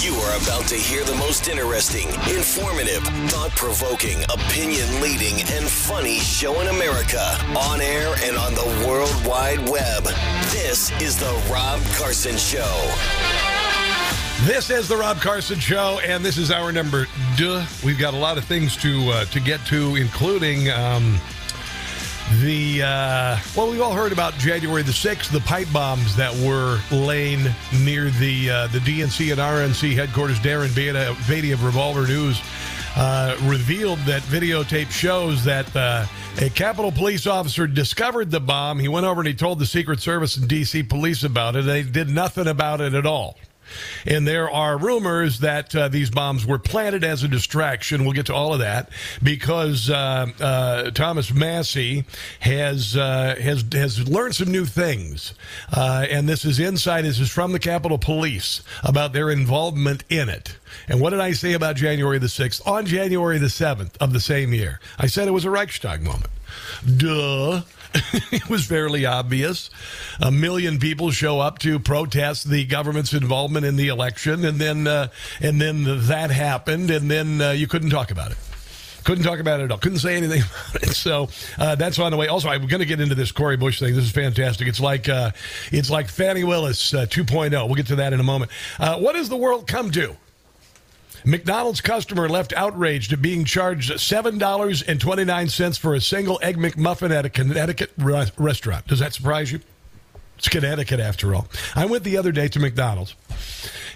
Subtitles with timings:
[0.00, 6.20] You are about to hear the most interesting, informative, thought provoking, opinion leading, and funny
[6.20, 10.04] show in America on air and on the World Wide Web.
[10.52, 12.94] This is The Rob Carson Show.
[14.44, 17.08] This is the Rob Carson Show, and this is our number.
[17.36, 17.66] Duh.
[17.84, 21.18] We've got a lot of things to uh, to get to, including um,
[22.36, 26.78] the uh, well, we've all heard about January the sixth, the pipe bombs that were
[26.90, 27.42] laying
[27.82, 30.38] near the uh, the DNC and RNC headquarters.
[30.38, 32.40] Darren Beattie, Beattie of Revolver News
[32.96, 36.04] uh, revealed that videotape shows that uh,
[36.40, 38.78] a Capitol police officer discovered the bomb.
[38.78, 41.64] He went over and he told the Secret Service and DC police about it.
[41.64, 43.36] They did nothing about it at all.
[44.06, 48.04] And there are rumors that uh, these bombs were planted as a distraction.
[48.04, 48.90] We'll get to all of that
[49.22, 52.04] because uh, uh, Thomas Massie
[52.40, 55.34] has uh, has has learned some new things,
[55.72, 57.02] uh, and this is inside.
[57.02, 60.56] This is from the Capitol Police about their involvement in it.
[60.88, 62.66] And what did I say about January the sixth?
[62.66, 66.30] On January the seventh of the same year, I said it was a Reichstag moment.
[66.96, 67.62] Duh.
[68.32, 69.70] it was fairly obvious.
[70.20, 74.86] A million people show up to protest the government's involvement in the election, and then
[74.86, 75.08] uh,
[75.40, 78.38] and then that happened, and then uh, you couldn't talk about it.
[79.04, 79.78] Couldn't talk about it at all.
[79.78, 80.94] Couldn't say anything about it.
[80.94, 82.26] So uh, that's on the way.
[82.28, 83.94] Also, I'm going to get into this Cori Bush thing.
[83.94, 84.68] This is fantastic.
[84.68, 85.30] It's like uh,
[85.72, 87.50] it's like Fani Willis uh, 2.0.
[87.66, 88.50] We'll get to that in a moment.
[88.78, 90.14] Uh, what does the world come to?
[91.24, 97.30] McDonald's customer left outraged at being charged $7.29 for a single Egg McMuffin at a
[97.30, 98.86] Connecticut re- restaurant.
[98.86, 99.60] Does that surprise you?
[100.36, 101.48] It's Connecticut, after all.
[101.74, 103.16] I went the other day to McDonald's,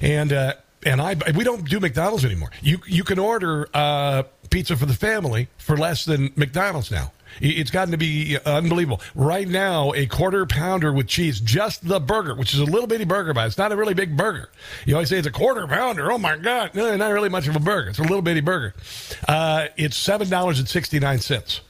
[0.01, 2.51] and uh, and I we don't do McDonald's anymore.
[2.61, 7.13] You you can order uh, pizza for the family for less than McDonald's now.
[7.41, 9.01] It's gotten to be unbelievable.
[9.15, 13.05] Right now, a quarter pounder with cheese, just the burger, which is a little bitty
[13.05, 14.51] burger, but it's not a really big burger.
[14.87, 16.11] You always say it's a quarter pounder.
[16.13, 16.75] Oh my God.
[16.75, 17.91] No, not really much of a burger.
[17.91, 18.75] It's a little bitty burger.
[19.27, 21.61] Uh, it's $7.69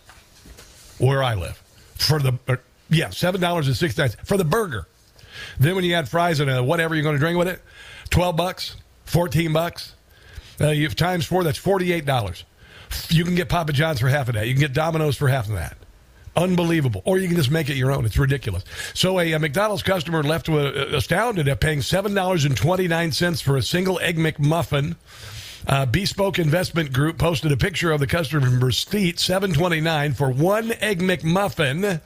[0.98, 1.62] where I live
[1.94, 2.56] for the, uh,
[2.90, 4.86] yeah, $7.69 for the burger.
[5.58, 7.60] Then when you add fries and uh, whatever you're going to drink with it,
[8.10, 9.94] 12 bucks, 14 bucks.
[10.60, 12.44] Uh, you have times four, that's $48.
[13.10, 14.46] You can get Papa John's for half of that.
[14.46, 15.76] You can get Domino's for half of that.
[16.34, 17.02] Unbelievable.
[17.04, 18.06] Or you can just make it your own.
[18.06, 18.64] It's ridiculous.
[18.94, 24.16] So a, a McDonald's customer left uh, astounded at paying $7.29 for a single Egg
[24.16, 24.96] McMuffin.
[25.66, 31.00] Uh, Bespoke Investment Group posted a picture of the customer's receipt, 729 for one Egg
[31.00, 32.00] McMuffin.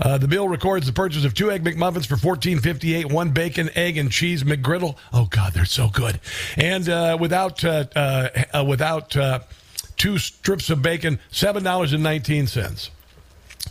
[0.00, 3.30] Uh, the bill records the purchase of two egg McMuffins for fourteen fifty eight, one
[3.30, 4.96] bacon, egg, and cheese McGriddle.
[5.12, 6.20] Oh God, they're so good!
[6.56, 9.40] And uh, without uh, uh without uh,
[9.98, 12.90] two strips of bacon, seven dollars and nineteen cents.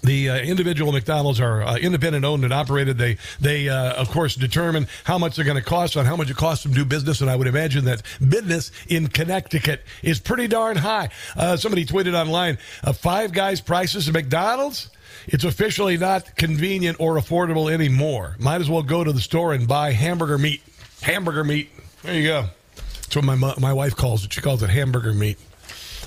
[0.04, 2.98] The uh, individual McDonald's are uh, independent owned and operated.
[2.98, 6.30] They, they uh, of course, determine how much they're going to cost on how much
[6.30, 7.22] it costs them to do business.
[7.22, 11.10] And I would imagine that business in Connecticut is pretty darn high.
[11.36, 14.90] Uh, somebody tweeted online: uh, Five Guys prices at McDonald's.
[15.26, 18.36] It's officially not convenient or affordable anymore.
[18.40, 20.62] Might as well go to the store and buy hamburger meat.
[21.02, 21.70] Hamburger meat.
[22.04, 22.46] There you go.
[22.76, 24.34] That's what my my wife calls it.
[24.34, 25.38] She calls it hamburger meat.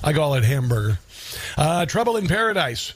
[0.03, 0.99] I call it hamburger.
[1.57, 2.93] Uh, Trouble in Paradise.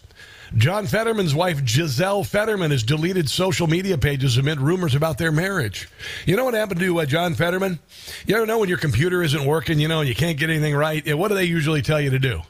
[0.57, 5.89] John Fetterman's wife, Gisele Fetterman, has deleted social media pages amid rumors about their marriage.
[6.25, 7.79] You know what happened to uh, John Fetterman?
[8.25, 10.75] You ever know when your computer isn't working, you know, and you can't get anything
[10.75, 11.15] right?
[11.17, 12.41] What do they usually tell you to do?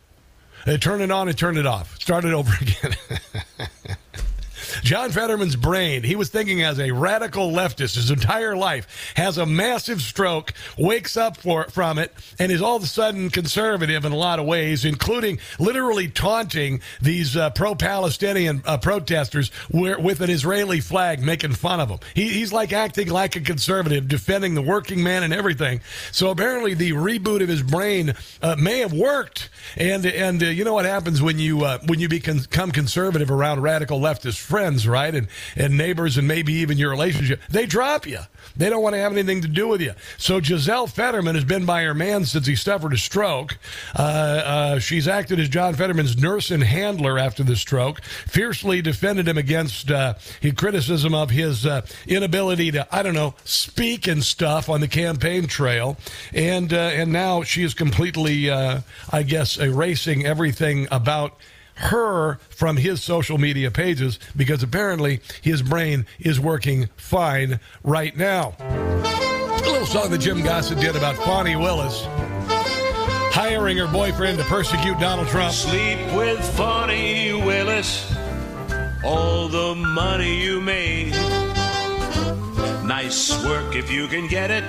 [0.65, 1.99] They turn it on and turn it off.
[1.99, 2.95] Start it over again.
[4.83, 9.45] John Fetterman's brain, he was thinking as a radical leftist his entire life, has a
[9.45, 14.11] massive stroke, wakes up for, from it, and is all of a sudden conservative in
[14.11, 20.29] a lot of ways, including literally taunting these uh, pro Palestinian uh, protesters with an
[20.29, 21.99] Israeli flag, making fun of them.
[22.13, 25.81] He, he's like acting like a conservative, defending the working man and everything.
[26.11, 29.49] So apparently, the reboot of his brain uh, may have worked.
[29.77, 33.61] And and uh, you know what happens when you uh, when you become conservative around
[33.61, 35.13] radical leftist friends friends, right?
[35.13, 37.39] And, and neighbors and maybe even your relationship.
[37.49, 38.19] They drop you.
[38.57, 39.93] They don't want to have anything to do with you.
[40.17, 43.57] So Gisele Fetterman has been by her man since he suffered a stroke.
[43.95, 49.27] Uh, uh, she's acted as John Fetterman's nurse and handler after the stroke, fiercely defended
[49.27, 50.15] him against uh,
[50.55, 55.45] criticism of his uh, inability to, I don't know, speak and stuff on the campaign
[55.47, 55.97] trail.
[56.33, 61.37] And, uh, and now she is completely, uh, I guess, erasing everything about
[61.75, 68.55] her from his social media pages because apparently his brain is working fine right now.
[68.59, 72.05] A little song that Jim Gossett did about Fani Willis
[73.35, 75.53] hiring her boyfriend to persecute Donald Trump.
[75.53, 78.09] Sleep with Fani Willis,
[79.03, 81.13] all the money you made.
[82.87, 84.63] Nice work if you can get it.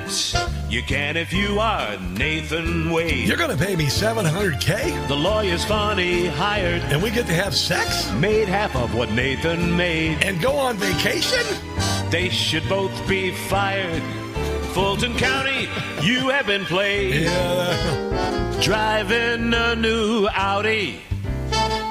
[0.71, 3.29] You can if you are Nathan Wade.
[3.29, 5.07] You're going to pay me 700K?
[5.07, 6.81] The lawyer's funny hired.
[6.85, 8.11] And we get to have sex?
[8.13, 10.25] Made half of what Nathan made.
[10.25, 11.45] And go on vacation?
[12.11, 14.03] They should both be fired.
[14.73, 15.69] Fulton County,
[16.01, 17.25] you have been played.
[17.25, 18.61] Yeah.
[18.63, 21.01] Driving a new Audi.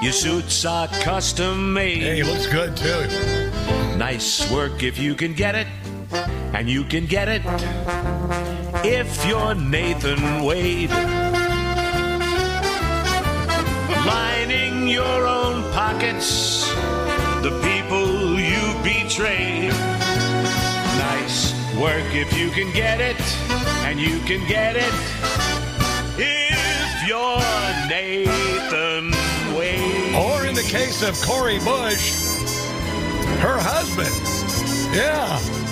[0.02, 2.02] Your suits are custom made.
[2.02, 3.08] Hey, he looks good too.
[3.98, 5.68] Nice work if you can get it.
[6.54, 7.42] And you can get it
[8.86, 10.90] if you're Nathan Wade.
[14.06, 16.70] Lining your own pockets,
[17.42, 19.70] the people you betray.
[20.98, 23.20] Nice work if you can get it,
[23.86, 24.94] and you can get it
[26.18, 27.42] if you're
[27.90, 29.12] Nathan
[29.58, 30.16] Wade.
[30.16, 32.14] Or in the case of Cori Bush,
[33.42, 34.16] her husband.
[34.96, 35.65] Yeah.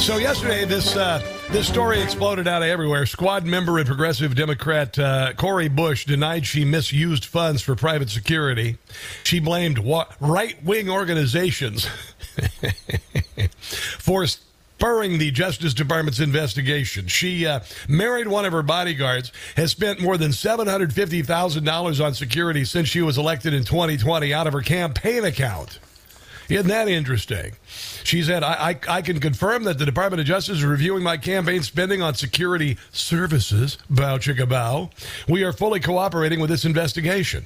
[0.00, 3.06] So yesterday, this uh, this story exploded out of everywhere.
[3.06, 8.78] Squad member and progressive Democrat uh, Cori Bush denied she misused funds for private security.
[9.24, 11.86] She blamed wa- right wing organizations
[13.98, 17.06] for spurring the Justice Department's investigation.
[17.06, 22.88] She uh, married one of her bodyguards, has spent more than $750,000 on security since
[22.88, 25.78] she was elected in 2020 out of her campaign account.
[26.50, 27.52] Isn't that interesting?
[28.02, 31.16] She said, I, I, I, can confirm that the Department of Justice is reviewing my
[31.16, 33.78] campaign spending on security services.
[33.88, 34.90] Bow chicka bow.
[35.28, 37.44] We are fully cooperating with this investigation.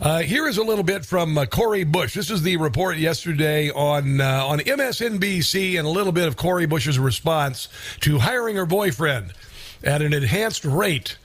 [0.00, 2.14] Uh, here is a little bit from uh, Cori Bush.
[2.14, 6.66] This is the report yesterday on, uh, on MSNBC and a little bit of Cori
[6.66, 7.68] Bush's response
[8.00, 9.34] to hiring her boyfriend
[9.84, 11.18] at an enhanced rate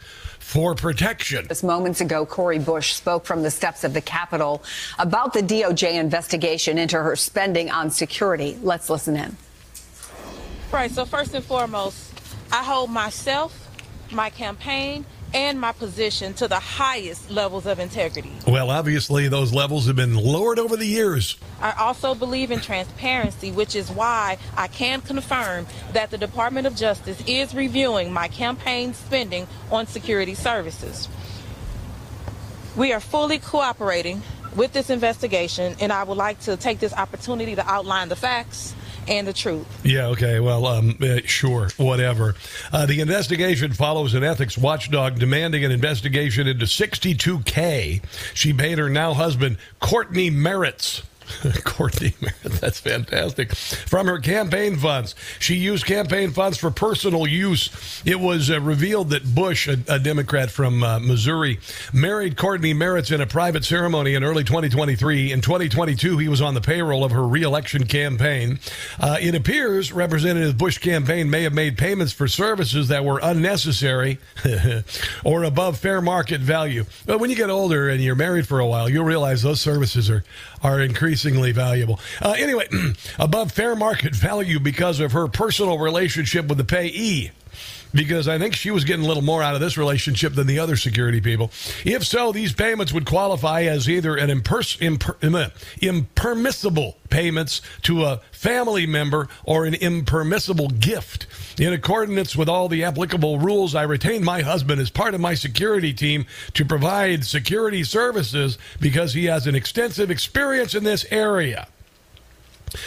[0.45, 1.47] for protection.
[1.47, 4.63] Just moments ago, Cori Bush spoke from the steps of the Capitol
[4.99, 8.55] about the DOJ investigation into her spending on security.
[8.61, 9.35] Let's listen in.
[10.71, 10.91] Right.
[10.91, 12.13] So, first and foremost,
[12.51, 13.67] I hold myself,
[14.11, 15.03] my campaign,
[15.35, 18.31] and my position to the highest levels of integrity.
[18.47, 21.37] Well, obviously, those levels have been lowered over the years.
[21.61, 26.75] I also believe in transparency, which is why I can confirm that the Department of
[26.75, 31.09] Justice is reviewing my campaign spending on security services.
[32.77, 34.21] We are fully cooperating
[34.55, 38.73] with this investigation, and I would like to take this opportunity to outline the facts
[39.07, 39.65] and the truth.
[39.83, 40.39] Yeah, okay.
[40.39, 42.35] Well, um, sure, whatever.
[42.71, 48.01] Uh, the investigation follows an ethics watchdog demanding an investigation into 62K
[48.33, 51.03] she paid her now husband, Courtney Merritts.
[51.63, 53.53] Courtney Merritt, that's fantastic.
[53.55, 55.15] From her campaign funds.
[55.39, 58.01] She used campaign funds for personal use.
[58.05, 61.59] It was uh, revealed that Bush, a, a Democrat from uh, Missouri,
[61.93, 65.31] married Courtney Merritt in a private ceremony in early 2023.
[65.31, 68.59] In 2022, he was on the payroll of her reelection campaign.
[68.99, 74.19] Uh, it appears Representative Bush campaign may have made payments for services that were unnecessary
[75.23, 76.85] or above fair market value.
[77.05, 80.09] But when you get older and you're married for a while, you'll realize those services
[80.09, 80.23] are,
[80.65, 81.99] are increasingly valuable.
[82.19, 82.67] Uh, anyway,
[83.19, 87.31] above fair market value because of her personal relationship with the payee
[87.95, 90.59] because I think she was getting a little more out of this relationship than the
[90.59, 91.49] other security people.
[91.85, 95.49] If so, these payments would qualify as either an impers- imper- eh,
[95.81, 101.25] impermissible payments to a family member or an impermissible gift.
[101.57, 105.33] In accordance with all the applicable rules, I retain my husband as part of my
[105.33, 111.67] security team to provide security services because he has an extensive experience in this area.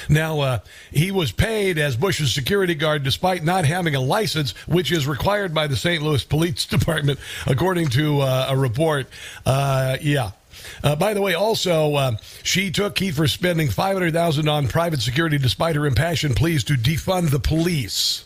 [0.09, 0.59] Now, uh,
[0.91, 5.55] he was paid as Bush's security guard despite not having a license, which is required
[5.55, 6.03] by the St.
[6.03, 9.07] Louis Police Department, according to uh, a report.
[9.45, 10.33] Uh, yeah.
[10.83, 15.39] Uh, by the way, also, uh, she took heat for spending 500000 on private security
[15.39, 18.25] despite her impassioned pleas to defund the police.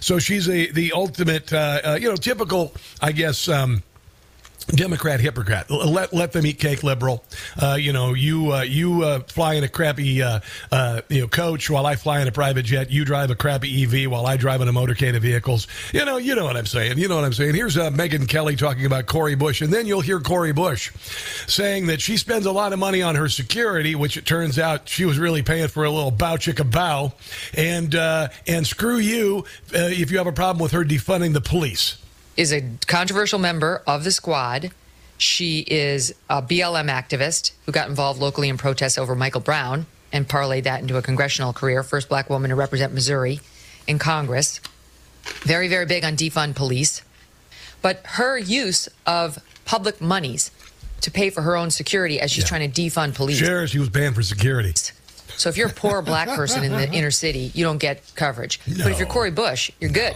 [0.00, 3.82] So she's a the ultimate, uh, you know, typical, I guess, um,
[4.68, 5.70] Democrat hypocrite.
[5.70, 7.24] Let let them eat cake, liberal.
[7.60, 10.40] Uh, you know, you uh, you uh, fly in a crappy uh,
[10.72, 12.90] uh, you know coach while I fly in a private jet.
[12.90, 15.66] You drive a crappy EV while I drive in a motorcade of vehicles.
[15.92, 16.98] You know, you know what I'm saying.
[16.98, 17.54] You know what I'm saying.
[17.54, 20.92] Here's uh, Megyn Kelly talking about Cori Bush, and then you'll hear Cori Bush
[21.46, 24.88] saying that she spends a lot of money on her security, which it turns out
[24.88, 27.12] she was really paying for a little bow chicka bow,
[27.52, 31.98] and and screw you if you have a problem with her defunding the police
[32.36, 34.70] is a controversial member of the squad.
[35.18, 40.28] She is a BLM activist who got involved locally in protests over Michael Brown and
[40.28, 41.82] parlayed that into a congressional career.
[41.82, 43.40] First black woman to represent Missouri
[43.86, 44.60] in Congress.
[45.42, 47.02] Very, very big on defund police.
[47.82, 50.50] But her use of public monies
[51.02, 52.48] to pay for her own security as she's yeah.
[52.48, 53.38] trying to defund police.
[53.38, 54.72] Sure, she was banned for security.
[55.36, 58.60] So if you're a poor black person in the inner city, you don't get coverage.
[58.66, 58.84] No.
[58.84, 60.14] But if you're Cori Bush, you're good.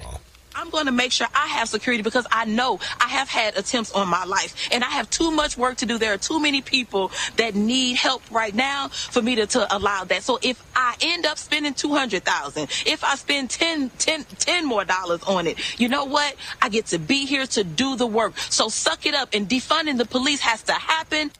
[0.59, 3.93] I'm going to make sure I have security because I know I have had attempts
[3.93, 5.99] on my life and I have too much work to do.
[5.99, 10.03] There are too many people that need help right now for me to, to allow
[10.05, 10.25] that.
[10.25, 15.23] So if I end up spending 200,000, if I spend 10, 10, 10 more dollars
[15.23, 16.35] on it, you know what?
[16.61, 18.37] I get to be here to do the work.
[18.37, 21.31] So suck it up and defunding the police has to happen.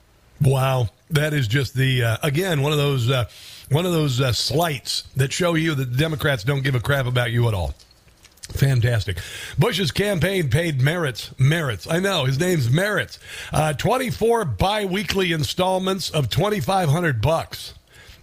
[0.41, 3.25] Wow, that is just the uh, again one of those uh,
[3.69, 7.05] one of those uh, slights that show you that the Democrats don't give a crap
[7.05, 7.73] about you at all.
[8.49, 9.17] Fantastic.
[9.57, 11.33] Bush's campaign paid Merritts.
[11.35, 11.91] Merritts.
[11.91, 13.17] I know his name's Merritts.
[13.53, 17.73] Uh, Twenty-four bi-weekly installments of twenty-five hundred bucks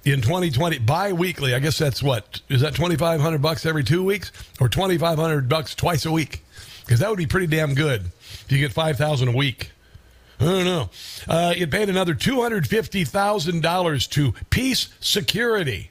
[0.04, 1.54] in 2020 bi-weekly.
[1.54, 4.30] I guess that's what is that 2,500 bucks every two weeks
[4.60, 6.44] or 2,500 bucks twice a week?
[6.84, 9.72] Because that would be pretty damn good if you get 5,000 a week.
[10.38, 10.90] I don't know.
[11.26, 15.90] Uh, it paid another $250,000 to Peace Security.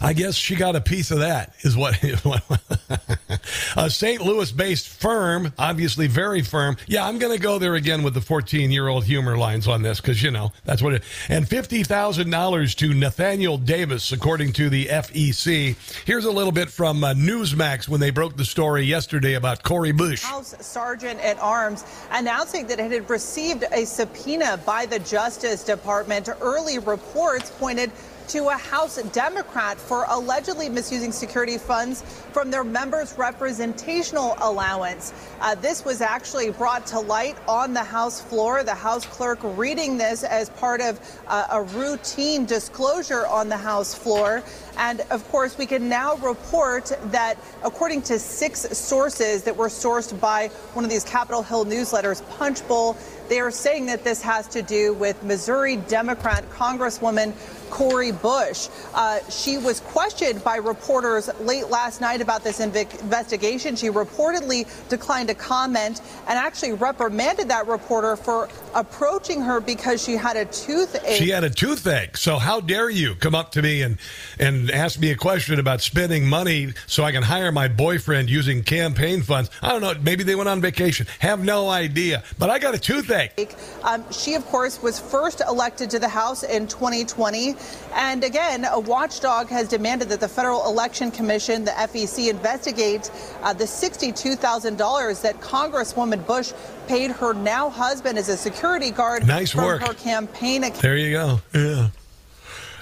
[0.00, 1.98] I guess she got a piece of that, is what.
[3.76, 4.20] a St.
[4.20, 6.76] Louis based firm, obviously very firm.
[6.86, 9.82] Yeah, I'm going to go there again with the 14 year old humor lines on
[9.82, 14.86] this because, you know, that's what it And $50,000 to Nathaniel Davis, according to the
[14.86, 15.76] FEC.
[16.04, 19.92] Here's a little bit from uh, Newsmax when they broke the story yesterday about Cori
[19.92, 20.22] Bush.
[20.22, 26.28] House Sergeant at Arms announcing that it had received a subpoena by the Justice Department.
[26.40, 27.90] Early reports pointed
[28.30, 35.12] to a House Democrat for allegedly misusing security funds from their members' representational allowance.
[35.40, 38.62] Uh, this was actually brought to light on the House floor.
[38.62, 43.96] The House clerk reading this as part of uh, a routine disclosure on the House
[43.96, 44.44] floor.
[44.80, 50.18] And of course, we can now report that according to six sources that were sourced
[50.18, 52.96] by one of these Capitol Hill newsletters, Punchbowl,
[53.28, 57.34] they are saying that this has to do with Missouri Democrat Congresswoman
[57.70, 58.68] Cori Bush.
[58.94, 63.76] Uh, she was questioned by reporters late last night about this investigation.
[63.76, 70.12] She reportedly declined to comment and actually reprimanded that reporter for approaching her because she
[70.12, 71.16] had a toothache.
[71.16, 72.16] She had a toothache.
[72.16, 73.98] So how dare you come up to me and
[74.38, 78.62] and ask me a question about spending money so I can hire my boyfriend using
[78.62, 79.50] campaign funds?
[79.62, 79.94] I don't know.
[80.02, 81.06] Maybe they went on vacation.
[81.18, 82.22] Have no idea.
[82.38, 83.56] But I got a toothache.
[83.82, 87.56] Um, she, of course, was first elected to the House in 2020.
[87.94, 93.10] And again, a watchdog has demanded that the Federal Election Commission, the FEC, investigate
[93.42, 96.52] uh, the $62,000 that Congresswoman Bush
[96.86, 99.82] paid her now husband as a security guard nice from work.
[99.82, 100.82] her campaign account.
[100.82, 101.40] There you go.
[101.54, 101.88] Yeah.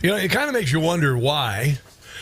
[0.03, 1.79] You know, it kind of makes you wonder why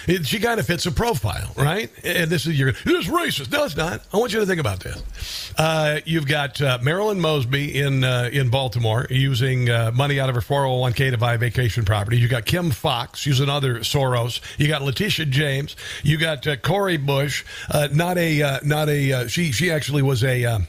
[0.06, 1.90] it, she kind of fits a profile, right?
[2.04, 3.50] And this is your this is racist.
[3.50, 4.02] No, it's not.
[4.12, 5.52] I want you to think about this.
[5.58, 10.34] Uh, you've got uh, Marilyn Mosby in uh, in Baltimore using uh, money out of
[10.36, 12.18] her 401k to buy vacation property.
[12.18, 14.40] You got Kim Foxx using other Soros.
[14.58, 15.76] You got Letitia James.
[16.02, 17.44] You got uh, Cori Bush.
[17.70, 20.66] Uh, not a not a she she actually was a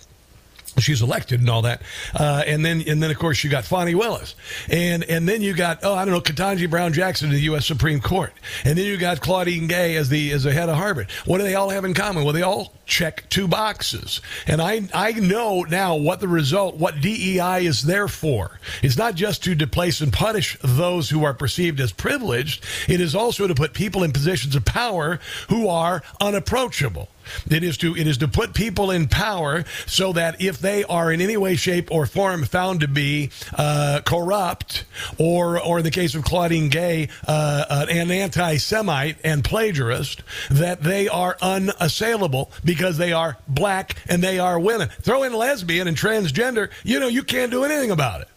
[0.79, 1.81] she's elected and all that.
[2.13, 4.35] Uh, and then, and then of course you got Fani Willis,
[4.69, 7.65] and and then you got oh I don't know Ketanji Brown Jackson to the U.S.
[7.65, 11.11] Supreme Court, and then you got Claudine Gay as the as the head of Harvard.
[11.25, 12.23] What do they all have in common?
[12.23, 17.01] Well, they all check two boxes, and I I know now what the result, what
[17.01, 18.59] DEI is there for.
[18.81, 22.63] It's not just to displace and punish those who are perceived as privileged.
[22.87, 25.19] It is also to put people in positions of power
[25.49, 27.09] who are unapproachable.
[27.49, 31.11] It is to it is to put people in power so that if they are
[31.11, 34.85] in any way, shape, or form found to be uh, corrupt,
[35.17, 40.83] or or in the case of Claudine Gay, uh, uh an anti-Semite and plagiarist, that
[40.83, 44.89] they are unassailable because they are black and they are women.
[45.01, 48.27] Throw in lesbian and transgender, you know, you can't do anything about it.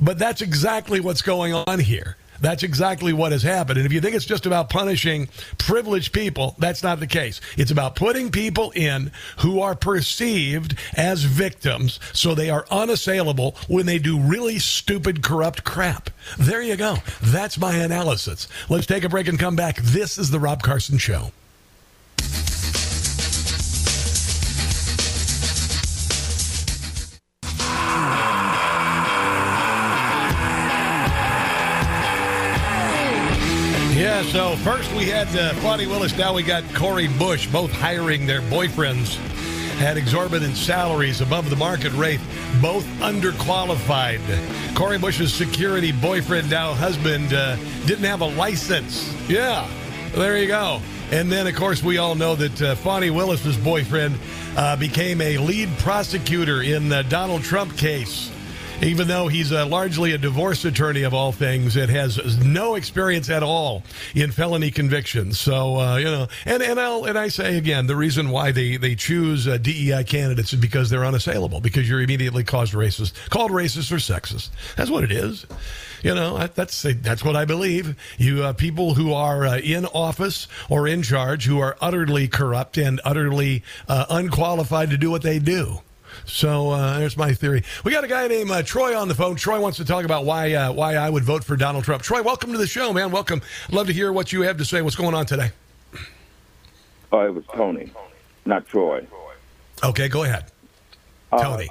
[0.00, 2.16] But that's exactly what's going on here.
[2.40, 3.78] That's exactly what has happened.
[3.78, 5.28] And if you think it's just about punishing
[5.58, 7.40] privileged people, that's not the case.
[7.56, 13.86] It's about putting people in who are perceived as victims so they are unassailable when
[13.86, 16.10] they do really stupid, corrupt crap.
[16.38, 16.96] There you go.
[17.22, 18.48] That's my analysis.
[18.68, 19.76] Let's take a break and come back.
[19.76, 21.32] This is The Rob Carson Show.
[34.18, 38.40] Yeah, so first we had uh, Willis, now we got Cori Bush, both hiring their
[38.40, 39.14] boyfriends
[39.76, 42.18] had exorbitant salaries above the market rate,
[42.60, 44.18] both underqualified.
[44.74, 47.54] Cori Bush's security boyfriend, now husband, uh,
[47.86, 49.14] didn't have a license.
[49.28, 49.70] Yeah,
[50.16, 50.82] there you go.
[51.12, 54.18] And then, of course, we all know that uh, Fani Willis's boyfriend
[54.56, 58.32] uh, became a lead prosecutor in the Donald Trump case.
[58.80, 63.28] Even though he's uh, largely a divorce attorney of all things and has no experience
[63.28, 63.82] at all
[64.14, 65.38] in felony convictions.
[65.40, 68.76] So uh, you know, and and I'll and I say again, the reason why they
[68.76, 71.60] they choose uh, DEI candidates is because they're unassailable.
[71.60, 74.50] Because you're immediately caused racist, called racist or sexist.
[74.76, 75.46] That's what it is.
[76.02, 77.96] You know, that's that's what I believe.
[78.16, 82.78] You uh, people who are uh, in office or in charge who are utterly corrupt
[82.78, 85.80] and utterly uh, unqualified to do what they do.
[86.24, 87.62] So uh, there's my theory.
[87.84, 89.36] We got a guy named uh, Troy on the phone.
[89.36, 92.02] Troy wants to talk about why uh, why I would vote for Donald Trump.
[92.02, 93.10] Troy, welcome to the show, man.
[93.10, 93.42] Welcome.
[93.70, 94.82] Love to hear what you have to say.
[94.82, 95.50] What's going on today?
[97.10, 97.90] Oh, it was Tony,
[98.44, 99.06] not Troy.
[99.82, 100.46] Okay, go ahead.
[101.30, 101.70] Tony.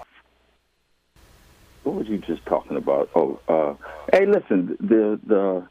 [1.84, 3.10] What were you just talking about?
[3.16, 3.74] Oh, uh,
[4.12, 5.68] hey, listen, the the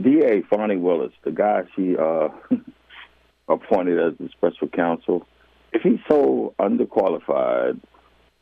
[0.00, 2.28] DA Fani Willis, the guy she uh,
[3.48, 5.26] appointed as the special counsel,
[5.72, 7.80] if he's so underqualified,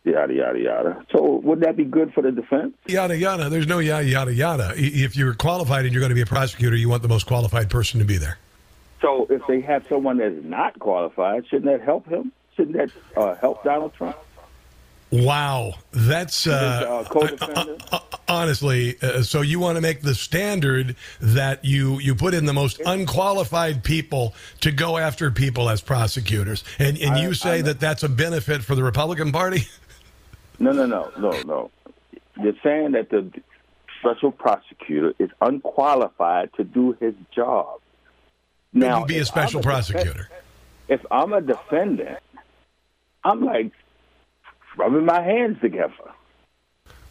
[0.04, 1.06] yada yada yada.
[1.10, 2.74] So would that be good for the defense?
[2.86, 3.48] Yada yada.
[3.48, 4.72] There's no yada yada yada.
[4.76, 7.70] If you're qualified and you're going to be a prosecutor, you want the most qualified
[7.70, 8.38] person to be there.
[9.00, 12.32] So if they have someone that's not qualified, shouldn't that help him?
[12.56, 14.16] Shouldn't that uh, help Donald Trump?
[15.10, 17.04] Wow, that's uh,
[17.92, 18.96] uh, honestly.
[19.00, 22.80] Uh, so you want to make the standard that you you put in the most
[22.84, 28.08] unqualified people to go after people as prosecutors, and and you say that that's a
[28.08, 29.68] benefit for the Republican Party?
[30.58, 31.70] No, no, no, no, no.
[32.40, 33.30] You're saying that the
[34.00, 37.80] special prosecutor is unqualified to do his job.
[38.72, 40.28] Now, you be a special prosecutor.
[40.88, 42.18] if I'm a defendant,
[43.22, 43.72] I'm like
[44.76, 45.92] rubbing my hands together.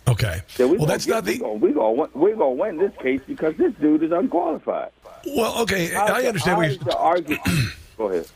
[0.08, 0.42] Okay.
[0.50, 1.40] So we well, that's get, not the.
[1.40, 4.92] We're going we're gonna win this case because this dude is unqualified.
[5.26, 6.58] Well, okay, I understand.
[6.58, 6.98] What you're...
[6.98, 7.38] argue.
[7.98, 8.28] Go ahead.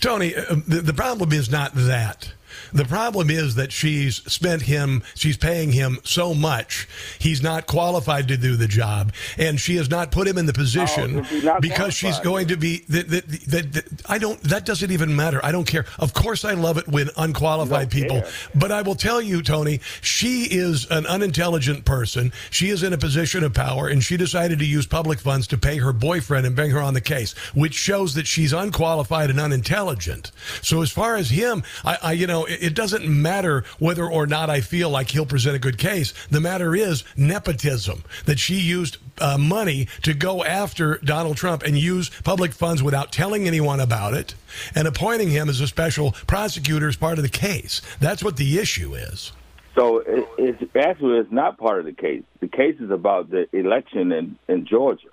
[0.00, 2.32] Tony, uh, the, the problem is not that.
[2.76, 6.86] The problem is that she's spent him, she's paying him so much,
[7.18, 10.52] he's not qualified to do the job, and she has not put him in the
[10.52, 12.84] position oh, because she's going to be.
[12.90, 14.38] That, that, that, that, I don't.
[14.42, 15.40] That doesn't even matter.
[15.42, 15.86] I don't care.
[15.98, 18.20] Of course, I love it when unqualified people.
[18.20, 18.30] Care.
[18.54, 22.30] But I will tell you, Tony, she is an unintelligent person.
[22.50, 25.56] She is in a position of power, and she decided to use public funds to
[25.56, 29.40] pay her boyfriend and bring her on the case, which shows that she's unqualified and
[29.40, 30.30] unintelligent.
[30.60, 34.50] So as far as him, I, I you know it doesn't matter whether or not
[34.50, 36.12] I feel like he'll present a good case.
[36.30, 41.76] The matter is nepotism, that she used uh, money to go after Donald Trump and
[41.76, 44.34] use public funds without telling anyone about it
[44.74, 47.82] and appointing him as a special prosecutor as part of the case.
[48.00, 49.32] That's what the issue is.
[49.74, 52.22] So it, it's actually it's not part of the case.
[52.40, 55.08] The case is about the election in, in Georgia.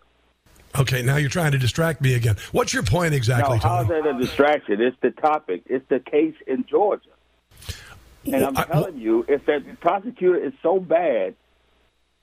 [0.75, 2.35] Okay, now you're trying to distract me again.
[2.51, 3.57] What's your point exactly?
[3.57, 4.81] No, how's that a distraction?
[4.81, 5.63] It's the topic.
[5.67, 7.09] It's the case in Georgia.
[8.25, 11.35] And I'm telling you, if that prosecutor is so bad,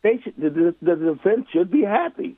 [0.03, 2.37] they should, the, the defense should be happy.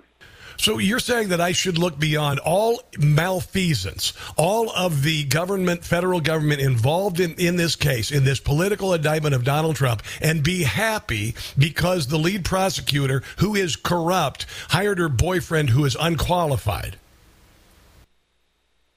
[0.57, 6.21] So you're saying that I should look beyond all malfeasance, all of the government, federal
[6.21, 10.63] government involved in, in this case, in this political indictment of Donald Trump, and be
[10.63, 16.97] happy because the lead prosecutor, who is corrupt, hired her boyfriend who is unqualified.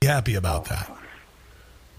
[0.01, 1.05] Be happy about that.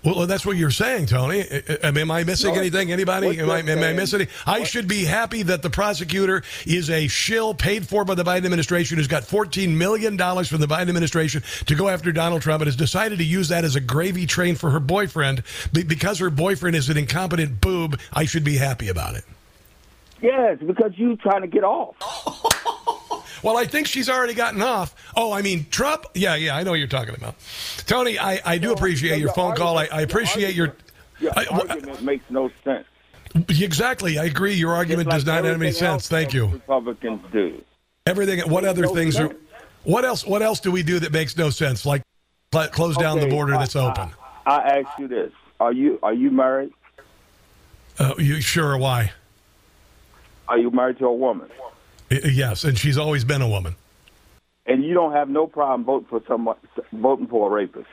[0.07, 1.45] Well, that's what you're saying, Tony.
[1.83, 2.93] I mean, am I missing no, anything?
[2.93, 3.41] Anybody?
[3.41, 4.29] Am I, am I, missing?
[4.47, 8.45] I should be happy that the prosecutor is a shill paid for by the Biden
[8.45, 12.69] administration who's got $14 million from the Biden administration to go after Donald Trump and
[12.69, 15.43] has decided to use that as a gravy train for her boyfriend.
[15.73, 19.25] Because her boyfriend is an incompetent boob, I should be happy about it.
[20.21, 21.97] Yes, because you trying to get off.
[23.43, 24.95] Well, I think she's already gotten off.
[25.15, 26.07] Oh, I mean, Trump?
[26.15, 27.37] Yeah, yeah, I know what you're talking about.
[27.87, 29.79] Tony, I, I do appreciate your phone call.
[29.79, 30.75] I, I appreciate your.
[31.21, 32.87] Your I, argument makes no sense.
[33.49, 34.19] Exactly.
[34.19, 34.55] I agree.
[34.55, 36.09] Your argument like does not have any sense.
[36.09, 36.47] Thank you.
[36.47, 37.63] Republicans do.
[38.07, 38.41] Everything.
[38.51, 39.33] What other no things sense.
[39.33, 39.37] are.
[39.85, 40.27] What else?
[40.27, 41.87] What else do we do that makes no sense?
[41.87, 42.03] Like
[42.51, 44.11] close down okay, the border that's open.
[44.45, 46.73] I, I ask you this: Are you are you married?
[47.99, 48.77] Uh, you sure?
[48.77, 49.13] Why?
[50.49, 51.49] Are you married to a woman?
[52.11, 53.75] Yes, and she's always been a woman.
[54.67, 56.57] And you don't have no problem voting for someone
[56.93, 57.87] voting for a rapist.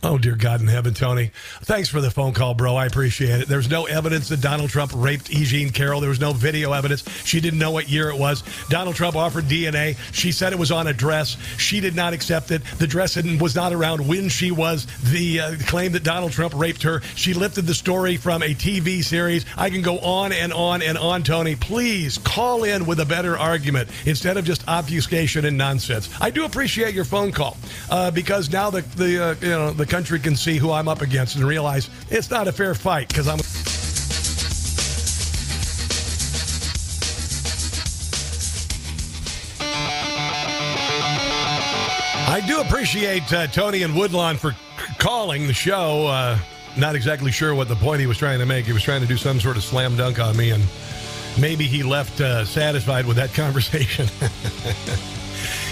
[0.00, 1.32] Oh, dear God in heaven, Tony.
[1.62, 2.76] Thanks for the phone call, bro.
[2.76, 3.48] I appreciate it.
[3.48, 5.44] There's no evidence that Donald Trump raped E.
[5.44, 6.00] Jean Carroll.
[6.00, 7.02] There was no video evidence.
[7.24, 8.44] She didn't know what year it was.
[8.68, 9.96] Donald Trump offered DNA.
[10.12, 11.36] She said it was on a dress.
[11.56, 12.62] She did not accept it.
[12.78, 14.86] The dress was not around when she was.
[15.10, 17.00] The uh, claim that Donald Trump raped her.
[17.16, 19.46] She lifted the story from a TV series.
[19.56, 21.56] I can go on and on and on, Tony.
[21.56, 26.08] Please call in with a better argument instead of just obfuscation and nonsense.
[26.20, 27.56] I do appreciate your phone call
[27.90, 31.02] uh, because now the, the uh, you know, the country can see who I'm up
[31.02, 33.38] against and realize it's not a fair fight because I'm.
[42.30, 44.54] I do appreciate uh, Tony and Woodlawn for
[44.98, 46.06] calling the show.
[46.06, 46.38] Uh,
[46.76, 48.66] not exactly sure what the point he was trying to make.
[48.66, 50.62] He was trying to do some sort of slam dunk on me, and
[51.40, 54.06] maybe he left uh, satisfied with that conversation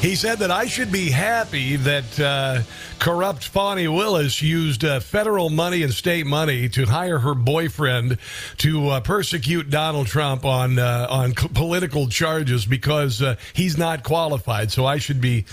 [0.00, 2.62] he said that I should be happy that uh,
[2.98, 8.18] corrupt Fani Willis used uh, federal money and state money to hire her boyfriend
[8.58, 14.02] to uh, persecute Donald Trump on uh, on c- political charges because uh, he's not
[14.04, 14.70] qualified.
[14.70, 15.44] So I should be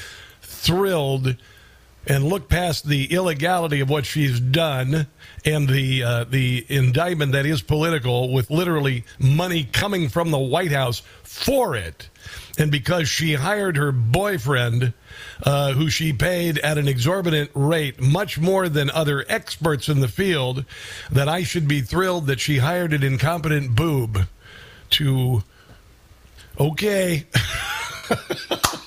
[0.41, 1.35] thrilled
[2.05, 5.07] and look past the illegality of what she's done
[5.45, 10.71] and the uh, the indictment that is political with literally money coming from the White
[10.71, 12.09] House for it.
[12.57, 14.93] And because she hired her boyfriend,
[15.43, 20.07] uh, who she paid at an exorbitant rate, much more than other experts in the
[20.07, 20.63] field,
[21.11, 24.27] that I should be thrilled that she hired an incompetent boob
[24.91, 25.43] to.
[26.59, 27.25] Okay.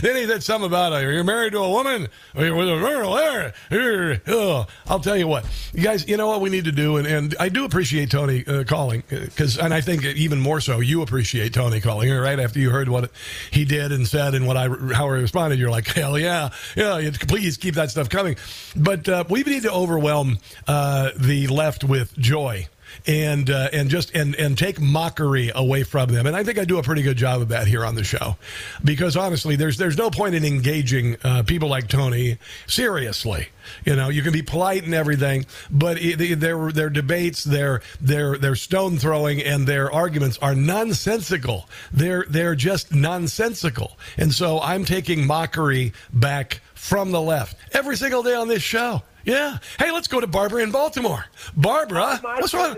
[0.00, 4.66] Then he said something about uh, you're married to a woman with a girl there.
[4.86, 6.06] I'll tell you what, you guys.
[6.08, 9.02] You know what we need to do, and, and I do appreciate Tony uh, calling
[9.08, 12.10] because, and I think even more so, you appreciate Tony calling.
[12.10, 13.10] Right after you heard what
[13.50, 17.10] he did and said and what I how I responded, you're like, hell yeah, yeah.
[17.28, 18.36] Please keep that stuff coming.
[18.76, 22.68] But uh, we need to overwhelm uh, the left with joy
[23.06, 26.26] and uh, and just and and take mockery away from them.
[26.26, 28.36] And I think I do a pretty good job of that here on the show,
[28.82, 33.48] because honestly, there's there's no point in engaging uh, people like Tony seriously.
[33.84, 38.36] You know, you can be polite and everything, but it, their their debates, their their
[38.36, 41.68] their stone throwing, and their arguments are nonsensical.
[41.92, 43.98] They're they're just nonsensical.
[44.16, 49.02] And so I'm taking mockery back from the left every single day on this show.
[49.24, 49.58] Yeah.
[49.78, 51.24] Hey, let's go to Barbara in Baltimore.
[51.56, 52.76] Barbara, Oh, what's wrong?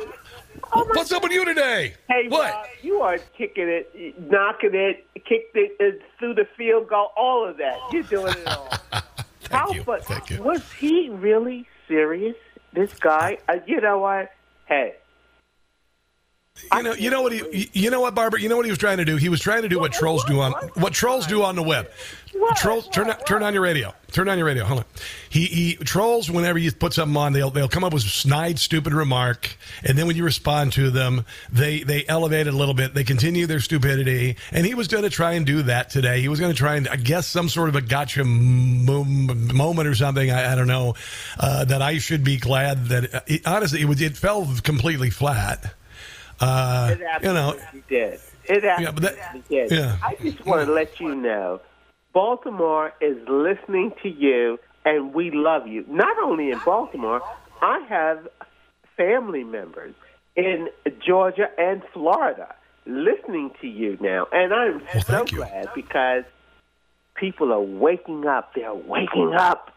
[0.73, 1.95] Oh, what's up with you today?
[2.09, 2.53] Hey, what?
[2.53, 7.47] Rob, you are kicking it, knocking it, kicked it uh, through the field goal, all
[7.49, 7.77] of that.
[7.93, 8.71] You're doing it all.
[9.51, 9.83] How you.
[9.85, 10.43] but Thank you.
[10.43, 12.37] was he really serious?
[12.73, 13.39] This guy?
[13.49, 14.33] Uh, you know what?
[14.67, 14.95] Hey,
[16.75, 18.41] You know, you know what he, you know what, Barbara.
[18.41, 19.17] You know what he was trying to do.
[19.17, 21.89] He was trying to do what trolls do on what trolls do on the web.
[22.33, 22.57] What?
[22.57, 23.27] Trolls, turn What?
[23.27, 23.95] turn on your radio.
[24.13, 24.65] Turn on your radio.
[24.65, 24.85] Hold on.
[25.31, 27.33] He he trolls whenever you put something on.
[27.33, 30.91] They'll they'll come up with a snide, stupid remark, and then when you respond to
[30.91, 32.95] them, they they elevate it a little bit.
[32.95, 36.21] They continue their stupidity, and he was going to try and do that today.
[36.21, 39.89] He was going to try and I guess some sort of a gotcha mo- moment
[39.89, 40.31] or something.
[40.31, 40.95] I, I don't know.
[41.39, 45.11] Uh, that I should be glad that uh, it, honestly it was it fell completely
[45.11, 45.75] flat.
[46.41, 48.21] Uh, it you know, absolutely did.
[48.45, 49.71] It Yeah, but that- absolutely did.
[49.73, 49.97] yeah.
[50.03, 51.61] I just want to let you know,
[52.13, 55.85] Baltimore is listening to you, and we love you.
[55.89, 57.23] Not only in Baltimore,
[57.63, 58.29] I have
[58.97, 59.95] family members
[60.37, 60.69] in
[61.05, 62.55] Georgia and Florida
[62.87, 65.39] listening to you now, and I'm Well, so thank you.
[65.39, 66.25] glad because
[67.17, 68.55] people are waking up.
[68.55, 69.73] They're waking up.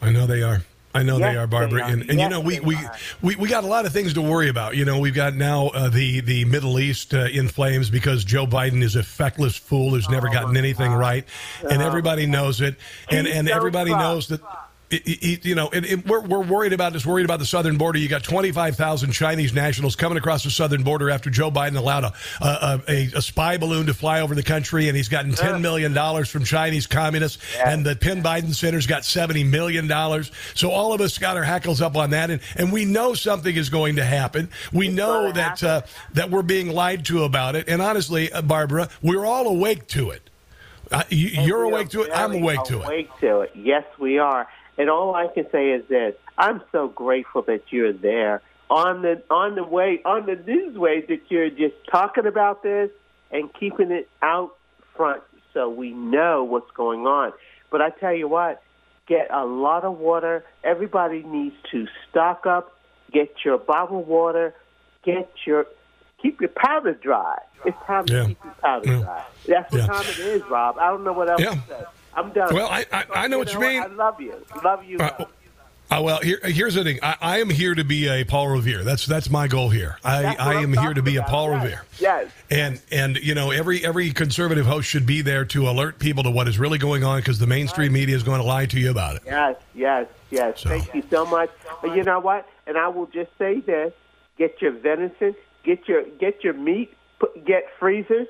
[0.00, 0.60] I know they are.
[0.96, 1.78] I know Yes, they are, Barbara.
[1.78, 1.90] they are.
[1.90, 2.76] And, and you know, we, we,
[3.22, 4.76] we we got a lot of things to worry about.
[4.76, 8.46] You know, we've got now uh, the the Middle East uh, in flames because Joe
[8.46, 11.24] Biden is a feckless fool who's never gotten anything right,
[11.70, 12.76] and everybody knows it,
[13.10, 14.00] and and so everybody tough.
[14.00, 14.40] knows that.
[14.88, 17.04] It, it- it- you know, and, we're, we're worried about this.
[17.04, 17.98] Worried about the southern border.
[17.98, 21.76] You got twenty five thousand Chinese nationals coming across the southern border after Joe Biden
[21.76, 25.32] allowed a a, a a spy balloon to fly over the country, and he's gotten
[25.32, 27.42] ten million dollars from Chinese communists.
[27.64, 30.30] And the Penn Biden Center's got seventy million dollars.
[30.54, 33.54] So all of us got our hackles up on that, and, and we know something
[33.56, 34.50] is going to happen.
[34.72, 35.82] We know that uh,
[36.14, 37.68] that we're being lied to about it.
[37.68, 40.22] And honestly, uh, Barbara, we're all awake to it.
[40.92, 42.10] Uh, you, you're awake to it.
[42.14, 42.84] I'm very awake to it.
[42.84, 43.50] Awake to it.
[43.56, 44.46] Yes, we are.
[44.78, 49.22] And all I can say is this: I'm so grateful that you're there on the
[49.30, 52.90] on the way on the newsway that you're just talking about this
[53.30, 54.50] and keeping it out
[54.96, 55.22] front
[55.54, 57.32] so we know what's going on.
[57.70, 58.62] But I tell you what,
[59.08, 60.44] get a lot of water.
[60.64, 62.72] Everybody needs to stock up.
[63.12, 64.54] Get your bottled water.
[65.04, 65.66] Get your
[66.20, 67.36] keep your powder dry.
[67.64, 68.24] It's time to Yeah.
[68.26, 68.98] keep your powder Yeah.
[69.00, 69.22] dry.
[69.46, 69.86] That's what Yeah.
[69.86, 70.78] time it is, Rob.
[70.78, 71.54] I don't know what else Yeah.
[71.54, 71.84] to say.
[72.16, 72.54] I'm done.
[72.54, 73.82] Well, I- I- I know what you mean.
[73.82, 74.34] I love you.
[74.64, 74.98] Love you.
[74.98, 75.24] Uh,
[75.88, 76.98] Uh, well, here, here's the thing.
[77.00, 78.82] I, I am here to be a Paul Revere.
[78.82, 79.98] That's that's my goal here.
[80.04, 81.62] I, I I'm here to be a Paul about.
[81.62, 81.82] Revere.
[82.00, 82.26] Yes.
[82.50, 86.30] And and you know every every conservative host should be there to alert people to
[86.32, 88.90] what is really going on because the mainstream media is going to lie to you
[88.90, 89.22] about it.
[89.26, 90.60] Yes, yes, yes.
[90.62, 91.50] So- Thank you so much.
[91.80, 92.48] But you know what?
[92.66, 93.92] And I will just say this:
[94.38, 98.26] get your venison, get your get your meat, put, get freezers,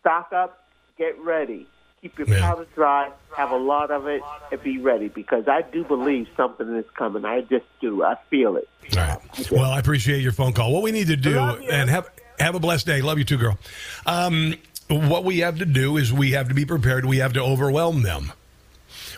[0.00, 0.64] stock up,
[0.96, 1.66] get ready.
[2.02, 2.40] Keep your Yeah.
[2.40, 6.76] powder dry, have a lot of it, and be ready because I do believe something
[6.76, 7.24] is coming.
[7.24, 8.04] I just do.
[8.04, 8.68] I feel it.
[8.96, 9.50] All right.
[9.50, 10.72] Well, I appreciate your phone call.
[10.72, 13.00] What we need to do and have have a blessed day.
[13.00, 13.58] Love you too, girl.
[14.04, 14.54] Um,
[14.88, 17.06] what we have to do is we have to be prepared.
[17.06, 18.32] We have to overwhelm them.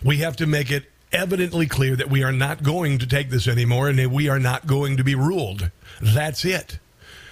[0.04, 3.48] We have to make it evidently clear that we are not going to take this
[3.48, 5.70] anymore and that we are not going to be ruled.
[6.00, 6.78] That's it.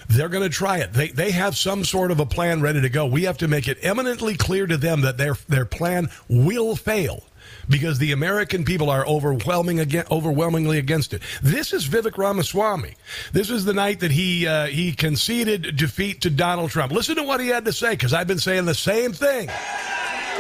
[0.08, 0.92] They're going to try it.
[0.92, 3.06] They, they have some sort of a plan ready to go.
[3.06, 7.24] We have to make it eminently clear to them that their, their plan will fail
[7.68, 11.22] because the American people are overwhelming overwhelmingly against it.
[11.42, 12.94] This is Vivek Ramaswamy.
[13.32, 16.92] This is the night that he uh, he conceded defeat to Donald Trump.
[16.92, 19.48] Listen to what he had to say because I've been saying the same thing.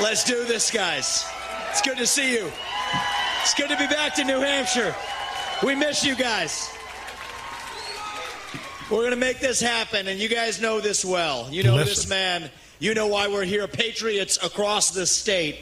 [0.00, 1.24] Let's do this, guys.
[1.70, 2.50] It's good to see you.
[3.42, 4.94] It's good to be back to New Hampshire.
[5.64, 6.75] We miss you guys.
[8.88, 11.48] We're going to make this happen, and you guys know this well.
[11.50, 11.88] You know Listen.
[11.88, 12.50] this man.
[12.78, 13.66] You know why we're here.
[13.66, 15.58] Patriots across the state.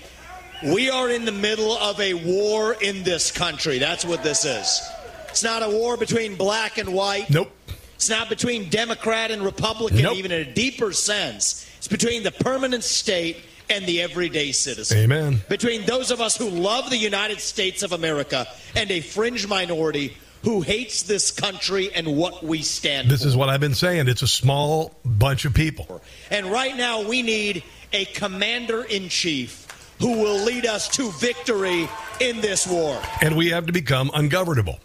[0.62, 3.78] We are in the middle of a war in this country.
[3.78, 4.86] That's what this is.
[5.30, 7.30] It's not a war between black and white.
[7.30, 7.50] Nope.
[7.94, 10.16] It's not between Democrat and Republican, Nope.
[10.16, 11.66] even in a deeper sense.
[11.78, 13.38] It's between the permanent state
[13.70, 14.98] and the everyday citizen.
[14.98, 15.40] Amen.
[15.48, 20.14] Between those of us who love the United States of America and a fringe minority
[20.44, 23.12] who hates this country and what we stand for.
[23.12, 23.28] This for.
[23.28, 24.08] is what I've been saying.
[24.08, 26.02] It's a small bunch of people.
[26.30, 29.66] And right now, we need a commander in chief
[30.00, 31.88] who will lead us to victory
[32.20, 33.00] in this war.
[33.22, 34.78] and we have to become ungovernable.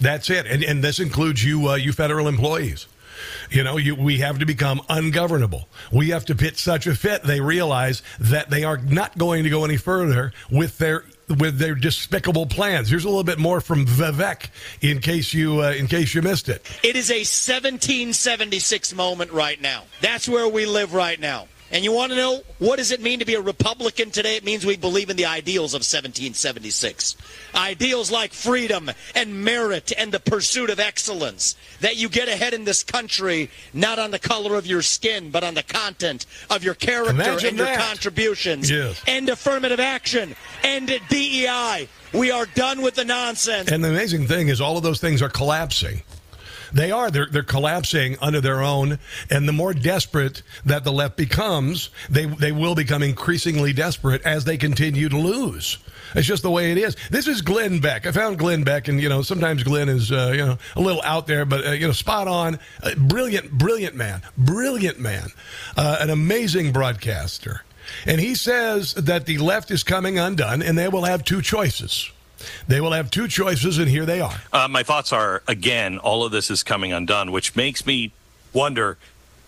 [0.00, 2.86] That's it, and and this includes you, uh, you federal employees.
[3.50, 5.68] You know, you, we have to become ungovernable.
[5.92, 9.50] We have to pitch such a fit they realize that they are not going to
[9.50, 12.88] go any further with their with their despicable plans.
[12.88, 14.48] Here's a little bit more from Vivek
[14.80, 16.64] in case you uh, in case you missed it.
[16.82, 19.84] It is a 1776 moment right now.
[20.00, 21.48] That's where we live right now.
[21.70, 24.36] And you want to know what does it mean to be a Republican today?
[24.36, 27.16] It means we believe in the ideals of 1776.
[27.54, 31.56] Ideals like freedom and merit and the pursuit of excellence.
[31.80, 35.44] That you get ahead in this country not on the color of your skin, but
[35.44, 38.70] on the content of your character Imagine and your contributions.
[38.70, 39.02] Yes.
[39.06, 40.34] End affirmative action.
[40.62, 41.88] End DEI.
[42.14, 43.70] We are done with the nonsense.
[43.70, 46.02] And the amazing thing is, all of those things are collapsing.
[46.72, 47.10] They are.
[47.10, 48.98] They're, they're collapsing under their own.
[49.30, 54.44] And the more desperate that the left becomes, they, they will become increasingly desperate as
[54.44, 55.78] they continue to lose.
[56.14, 56.96] It's just the way it is.
[57.10, 58.06] This is Glenn Beck.
[58.06, 61.02] I found Glenn Beck, and, you know, sometimes Glenn is, uh, you know, a little
[61.02, 62.58] out there, but, uh, you know, spot on.
[62.82, 64.22] Uh, brilliant, brilliant man.
[64.36, 65.28] Brilliant man.
[65.76, 67.62] Uh, an amazing broadcaster.
[68.06, 72.10] And he says that the left is coming undone, and they will have two choices.
[72.66, 74.34] They will have two choices, and here they are.
[74.52, 78.12] Uh, my thoughts are again, all of this is coming undone, which makes me
[78.52, 78.98] wonder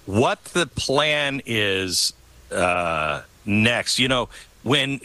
[0.07, 2.13] what the plan is
[2.51, 3.99] uh, next.
[3.99, 4.29] You know,
[4.63, 4.99] when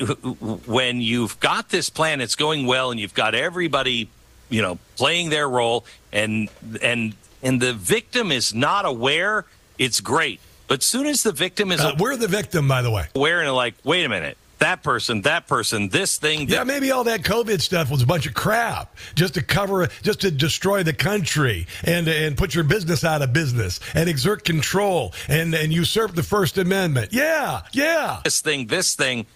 [0.66, 4.10] when you've got this plan, it's going well, and you've got everybody,
[4.50, 6.50] you know, playing their role, and
[6.82, 9.46] and and the victim is not aware.
[9.78, 13.08] It's great, but soon as the victim is Uh, we're the victim, by the way.
[13.14, 17.04] aware and like, wait a minute, that person, that person, this thing, Yeah, maybe all
[17.04, 20.94] that COVID stuff was a bunch of crap just to cover, just to destroy the
[20.94, 26.16] country and and put your business out of business and exert control and and usurp
[26.16, 27.14] the First Amendment.
[27.14, 29.28] Yeah, yeah, this thing, this thing.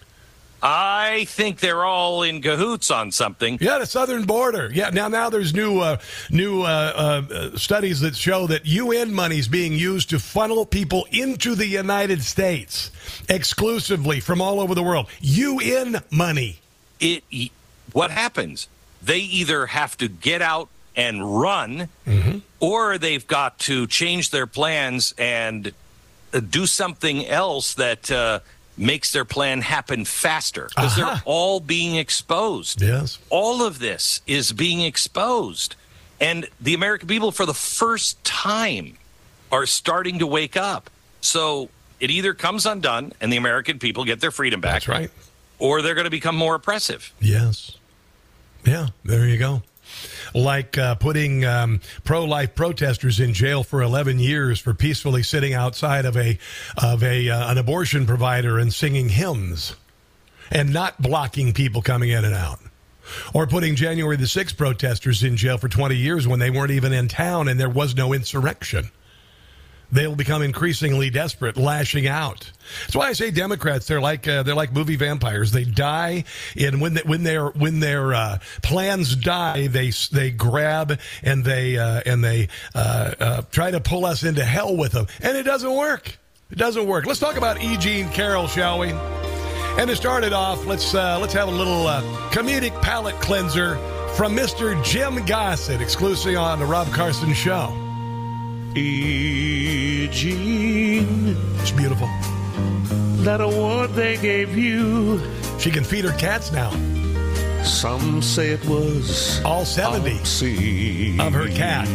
[0.62, 3.58] I think they're all in cahoots on something.
[3.60, 3.78] yeah.
[3.78, 4.70] The southern border.
[4.72, 4.90] Yeah.
[4.90, 5.98] Now, now there's new uh,
[6.30, 11.06] new uh, uh, studies that show that UN money is being used to funnel people
[11.10, 12.90] into the United States
[13.28, 15.08] exclusively from all over the world.
[15.20, 16.58] UN money.
[17.00, 17.24] It
[17.92, 18.68] what happens?
[19.02, 21.88] They either have to get out and run
[22.58, 25.72] or they've got to change their plans and
[26.34, 28.40] uh, do something else that uh,
[28.80, 31.14] makes their plan happen faster because Uh-huh.
[31.14, 32.80] they're all being exposed.
[32.80, 33.18] Yes.
[33.28, 35.76] All of this is being exposed.
[36.20, 38.96] And the American people, for the first time,
[39.52, 40.88] are starting to wake up.
[41.20, 41.68] So
[42.00, 45.10] it either comes undone and the American people get their freedom back, That's right.
[45.58, 47.12] or they're going to become more oppressive.
[47.20, 47.72] Yes.
[48.64, 49.62] Yeah, there you go.
[50.34, 56.04] Like uh, putting um, pro-life protesters in jail for 11 years for peacefully sitting outside
[56.04, 56.38] of a
[56.82, 59.76] of a uh, an abortion provider and singing hymns,
[60.50, 62.60] and not blocking people coming in and out.
[63.34, 66.92] Or putting January the 6th protesters in jail for 20 years when they weren't even
[66.92, 68.90] in town and there was no insurrection
[69.92, 72.50] they'll become increasingly desperate, lashing out.
[72.82, 73.86] That's why I say Democrats.
[73.86, 75.52] They're like uh, they're like movie vampires.
[75.52, 76.24] They die,
[76.58, 81.78] and when they, when their when their uh, plans die, they they grab and they
[81.78, 85.44] uh, and they uh, uh, try to pull us into hell with them, and it
[85.44, 86.18] doesn't work.
[86.50, 87.06] It doesn't work.
[87.06, 87.76] Let's talk about E.
[87.76, 88.90] Jean Carroll, shall we?
[88.90, 91.84] And to start it off, let's uh, let's have a little
[92.30, 93.76] comedic palate cleanser
[94.16, 94.82] from Mr.
[94.84, 97.89] Jim Gossett, exclusively on the Rob Carson Show.
[100.00, 101.36] Eugene.
[101.60, 102.08] It's beautiful.
[103.24, 105.20] that award they gave you.
[105.58, 106.70] She can feed her cats now.
[107.64, 111.20] Some say it was all 70 obscene.
[111.20, 111.90] of her cats.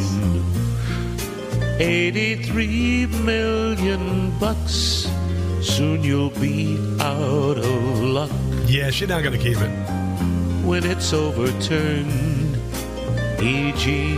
[1.80, 5.08] 83 million bucks.
[5.62, 8.30] Soon you'll be out of luck
[8.68, 9.72] Yeah, she's not going to keep it.
[10.64, 12.45] when it's overturned.
[13.42, 14.16] E.G.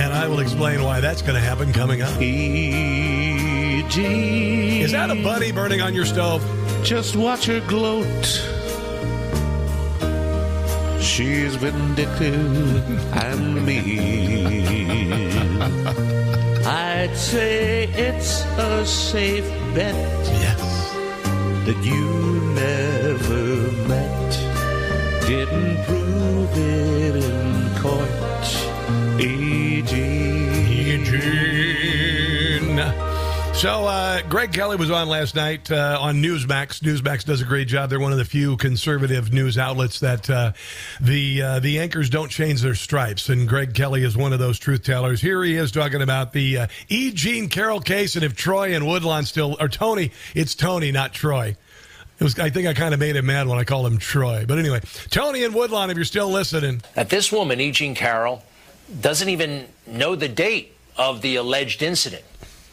[0.00, 2.20] And I will explain why that's going to happen coming up.
[2.20, 3.96] E.G.
[4.82, 6.42] Is that a bunny burning on your stove?
[6.84, 8.24] Just watch her gloat.
[11.02, 15.06] She's vindictive and mean.
[16.66, 19.94] I'd say it's a safe bet
[20.26, 20.60] Yes.
[21.66, 22.04] that you
[22.54, 24.32] never met.
[25.26, 27.14] Didn't prove it
[29.18, 30.26] Eugene.
[33.56, 36.80] So, uh, Greg Kelly was on last night uh, on Newsmax.
[36.80, 37.88] Newsmax does a great job.
[37.88, 40.52] They're one of the few conservative news outlets that uh,
[41.00, 44.58] the uh, the anchors don't change their stripes, and Greg Kelly is one of those
[44.58, 45.22] truth tellers.
[45.22, 47.12] Here he is talking about the uh, E.
[47.12, 51.56] Jean Carroll case, and if Troy and Woodlawn still or Tony, it's Tony, not Troy.
[52.18, 52.38] It was.
[52.38, 54.44] I think I kind of made him mad when I called him Troy.
[54.46, 57.70] But anyway, Tony and Woodlawn, if you're still listening, that this woman, E.
[57.70, 58.42] Jean Carroll,
[59.00, 62.24] doesn't even know the date of the alleged incident,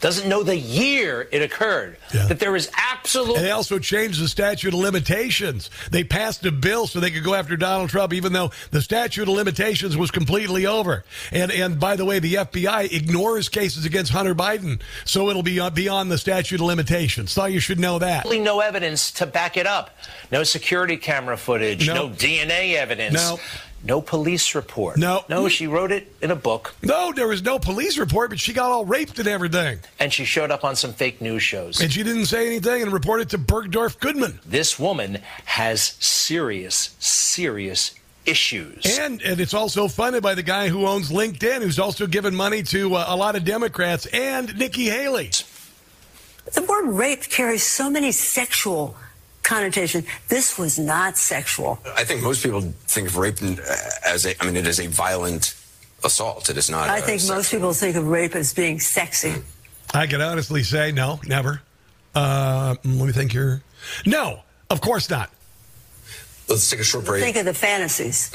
[0.03, 3.37] doesn't know the year it occurred, that there is absolute.
[3.37, 5.69] And they also changed the statute of limitations.
[5.91, 9.21] They passed a bill so they could go after Donald Trump, even though the statute
[9.21, 11.05] of limitations was completely over.
[11.31, 15.61] And and by the way, the FBI ignores cases against Hunter Biden, so it'll be
[15.61, 17.33] uh, beyond the statute of limitations.
[17.33, 18.25] Thought you should know that.
[18.25, 19.97] Absolutely no evidence to back it up.
[20.33, 21.87] No security camera footage.
[21.87, 21.93] No.
[21.93, 23.13] No, DNA evidence.
[23.13, 23.39] No.
[23.83, 24.97] No police report.
[24.97, 25.25] No.
[25.27, 26.73] No, she wrote it in a book.
[26.81, 29.79] No, there was no police report, but she got all raped and everything.
[29.99, 31.81] And she showed up on some fake news shows.
[31.81, 34.39] And she didn't say anything and reported to Bergdorf Goodman.
[34.45, 37.93] This woman has serious, serious
[38.25, 38.99] issues.
[38.99, 42.63] And and it's also funded by the guy who owns LinkedIn, who's also given money
[42.63, 45.31] to uh, a lot of Democrats and Nikki Haley.
[46.53, 48.95] The word rape carries so many sexual
[49.43, 50.05] connotations.
[50.29, 51.79] This was not sexual.
[51.95, 53.41] I think most people think of rape
[54.05, 55.55] as a, I mean, it is a violent
[56.03, 56.49] assault.
[56.49, 56.89] It is not.
[56.89, 59.35] I think most people think of rape as being sexy.
[59.93, 61.61] I can honestly say no, never.
[62.15, 63.61] Uh, let me think here.
[64.05, 65.29] No, of course not.
[66.47, 67.23] Let's take a short break.
[67.23, 68.31] Think of the fantasies.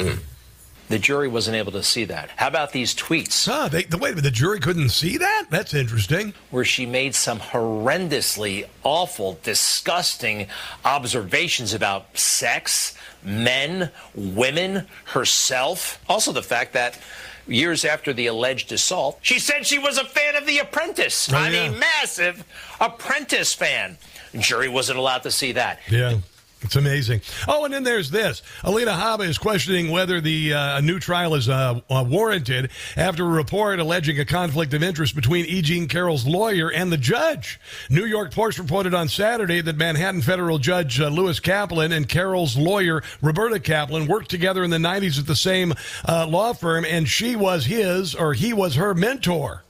[0.89, 2.31] The jury wasn't able to see that.
[2.37, 3.47] How about these tweets?
[3.47, 5.47] Huh, they, the, wait a minute, the jury couldn't see that?
[5.51, 6.33] That's interesting.
[6.51, 10.47] Where she made some horrendously awful, disgusting
[10.85, 16.03] observations about sex, men, women, herself.
[16.09, 16.99] Also, the fact that
[17.47, 21.31] years after the alleged assault, she said she was a fan of The Apprentice.
[21.33, 21.69] Oh, I yeah.
[21.71, 22.45] mean, massive
[22.81, 23.99] Apprentice fan.
[24.39, 25.81] Jury wasn't allowed to see that.
[25.91, 26.19] Yeah.
[26.63, 27.21] It's amazing.
[27.47, 28.43] Oh, and then there's this.
[28.65, 33.29] Alina Habba is questioning whether the uh, new trial is uh, uh, warranted after a
[33.29, 35.63] report alleging a conflict of interest between E.
[35.63, 37.61] Jean Carroll's lawyer and the judge.
[37.89, 42.57] New York Post reported on Saturday that Manhattan federal judge uh, Lewis Kaplan and Carroll's
[42.57, 45.75] lawyer Roberta Kaplan worked together in the 90s at the same
[46.09, 49.63] uh, law firm, and she was his or he was her mentor.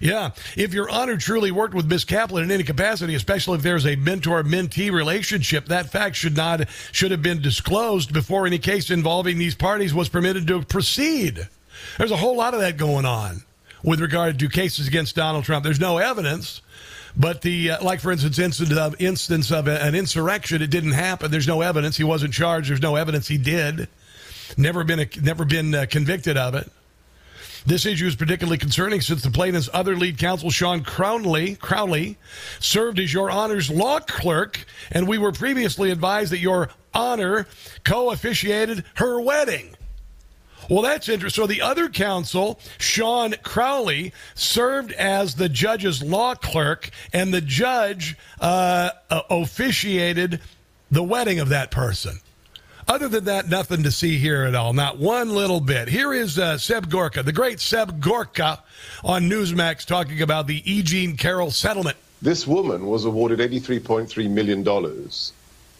[0.00, 0.30] Yeah.
[0.56, 3.96] If your honor truly worked with Miss Kaplan in any capacity, especially if there's a
[3.96, 9.38] mentor mentee relationship, that fact should not should have been disclosed before any case involving
[9.38, 11.48] these parties was permitted to proceed.
[11.96, 13.42] There's a whole lot of that going on
[13.82, 15.64] with regard to cases against Donald Trump.
[15.64, 16.60] There's no evidence.
[17.16, 21.30] But the uh, like, for instance, instance of instance of an insurrection, it didn't happen.
[21.30, 22.70] There's no evidence he wasn't charged.
[22.70, 23.88] There's no evidence he did.
[24.56, 26.70] Never been a, never been uh, convicted of it.
[27.68, 32.16] This issue is particularly concerning since the plaintiff's other lead counsel, Shawn Crowley, Crowley,
[32.60, 37.46] served as your honor's law clerk, and we were previously advised that your honor
[37.84, 39.76] co-officiated her wedding.
[40.70, 41.42] Well, that's interesting.
[41.42, 48.16] So the other counsel, Shawn Crowley, served as the judge's law clerk, and the judge
[48.40, 50.40] uh, uh, officiated
[50.90, 52.20] the wedding of that person.
[52.88, 54.72] Other than that, nothing to see here at all.
[54.72, 55.88] Not one little bit.
[55.88, 58.62] Here is uh, Seb Gorka, the great Seb Gorka,
[59.04, 60.82] on Newsmax talking about the E.
[60.82, 61.98] Jean Carroll settlement.
[62.22, 64.64] This woman was awarded $83.3 million,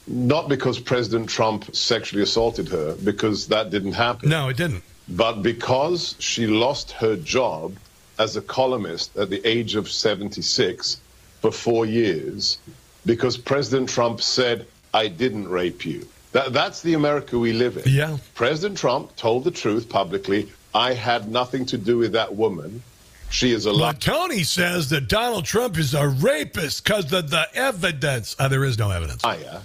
[0.07, 4.29] not because President Trump sexually assaulted her, because that didn't happen.
[4.29, 4.85] No, it didn't.
[5.09, 7.75] But because she lost her job
[8.19, 11.01] as a columnist at the age of 76
[11.41, 12.59] for four years,
[13.07, 16.07] because President Trump said, I didn't rape you.
[16.33, 17.85] That, that's the America we live in.
[17.87, 18.19] Yeah.
[18.35, 20.51] President Trump told the truth publicly.
[20.75, 22.83] I had nothing to do with that woman.
[23.31, 23.93] she is allowed.
[23.93, 28.37] But Tony says that Donald Trump is a rapist because of the evidence.
[28.39, 29.25] Uh, there is no evidence.
[29.25, 29.63] Liar.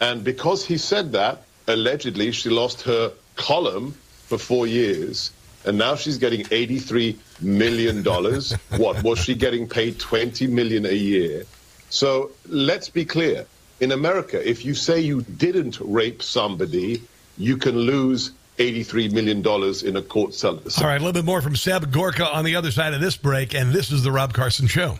[0.00, 3.92] And because he said that, allegedly she lost her column
[4.26, 5.32] for four years.
[5.64, 8.04] And now she's getting $83 million.
[8.80, 9.02] what?
[9.02, 11.44] Was she getting paid 20 million a year?
[11.90, 13.46] So let's be clear.
[13.80, 17.00] In America, if you say you didn't rape somebody,
[17.36, 19.38] you can lose $83 million
[19.86, 20.60] in a court cellar.
[20.78, 23.16] All right, a little bit more from Seb Gorka on the other side of this
[23.16, 24.98] break, and this is the Rob Carson Show.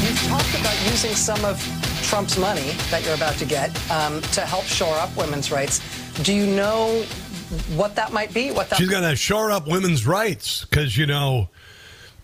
[0.00, 1.60] You've talked about using some of
[2.04, 5.80] Trump's money that you're about to get um, to help shore up women's rights.
[6.22, 7.04] Do you know
[7.76, 8.50] what that might be?
[8.50, 11.48] What that She's going to shore up women's rights because, you know,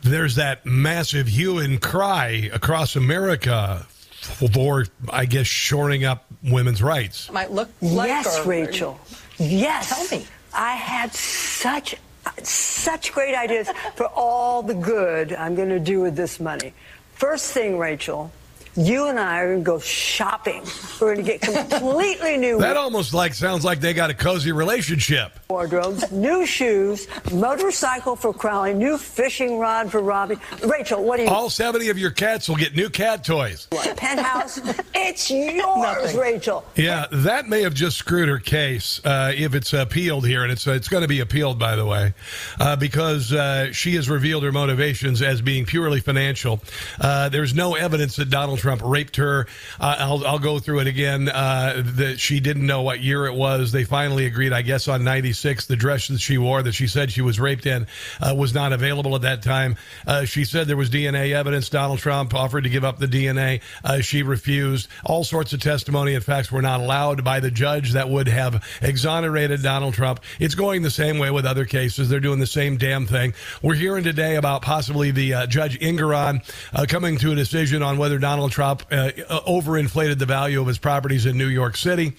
[0.02, 3.86] there's that massive hue and cry across America
[4.20, 7.30] for, I guess, shoring up women's rights.
[7.30, 8.08] might look like?
[8.08, 9.00] yes, or- Rachel.
[9.38, 10.08] Yes.
[10.08, 10.26] Tell me.
[10.54, 11.96] I had such
[12.42, 16.72] such great ideas for all the good I'm going to do with this money.
[17.14, 18.32] First thing, Rachel,
[18.76, 20.62] you and I are going to go shopping.
[21.00, 24.52] We're going to get completely new That almost like sounds like they got a cozy
[24.52, 25.32] relationship.
[25.48, 30.36] wardrobes, new shoes, motorcycle for Crowley, new fishing rod for Robbie.
[30.64, 31.28] Rachel, what do you?
[31.28, 33.68] All 70 of your cats will get new cat toys.
[33.96, 34.58] Penthouse.
[34.94, 36.64] it's yours, Rachel.
[36.76, 40.66] Yeah, that may have just screwed her case uh, if it's appealed here, and it's
[40.66, 42.14] it's going to be appealed, by the way,
[42.58, 46.60] uh, because uh, she has revealed her motivations as being purely financial.
[47.00, 49.46] Uh, there's no evidence that Donald Trump raped her.
[49.78, 51.28] Uh, I'll, I'll go through it again.
[51.28, 53.72] Uh, that she didn't know what year it was.
[53.72, 55.66] They finally agreed, I guess, on '96.
[55.66, 57.86] The dress that she wore, that she said she was raped in,
[58.22, 59.76] uh, was not available at that time.
[60.06, 61.68] Uh, she said there was DNA evidence.
[61.68, 63.60] Donald Trump offered to give up the DNA.
[63.84, 64.88] Uh, she refused.
[65.04, 68.64] All sorts of testimony and facts were not allowed by the judge that would have
[68.80, 70.20] exonerated Donald Trump.
[70.40, 72.08] It's going the same way with other cases.
[72.08, 73.34] They're doing the same damn thing.
[73.60, 76.40] We're hearing today about possibly the uh, Judge Engoron
[76.88, 79.10] coming to a decision on whether Donald Trump uh,
[79.48, 82.12] overinflated the value of his properties in New York City.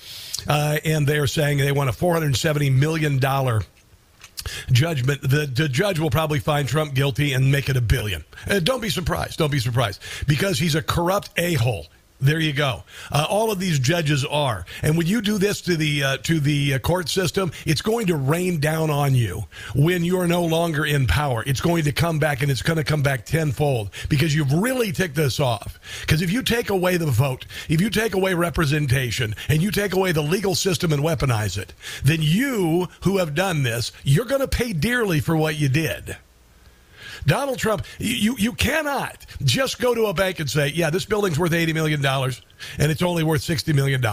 [0.46, 3.22] Uh, and they're saying they want a $470 million
[4.70, 5.22] judgment.
[5.22, 8.26] The, the judge will probably find Trump guilty and make it a billion.
[8.50, 9.38] Uh, don't be surprised.
[9.38, 11.88] Don't be surprised because he's a corrupt a hole.
[12.22, 12.84] There you go.
[13.12, 16.40] Uh, all of these judges are, and when you do this to the uh, to
[16.40, 19.44] the uh, court system, it's going to rain down on you
[19.76, 21.44] when you are no longer in power.
[21.46, 24.94] It's going to come back, and it's going to come back tenfold because you've really
[24.94, 25.78] ticked this off.
[26.02, 29.94] Because if you take away the vote, if you take away representation, and you take
[29.94, 31.74] away the legal system and weaponize it,
[32.06, 36.16] then you who have done this, you're going to pay dearly for what you did.
[37.26, 41.40] Donald Trump, you, you cannot just go to a bank and say, yeah, this building's
[41.40, 44.04] worth $80 million and it's only worth $60 million.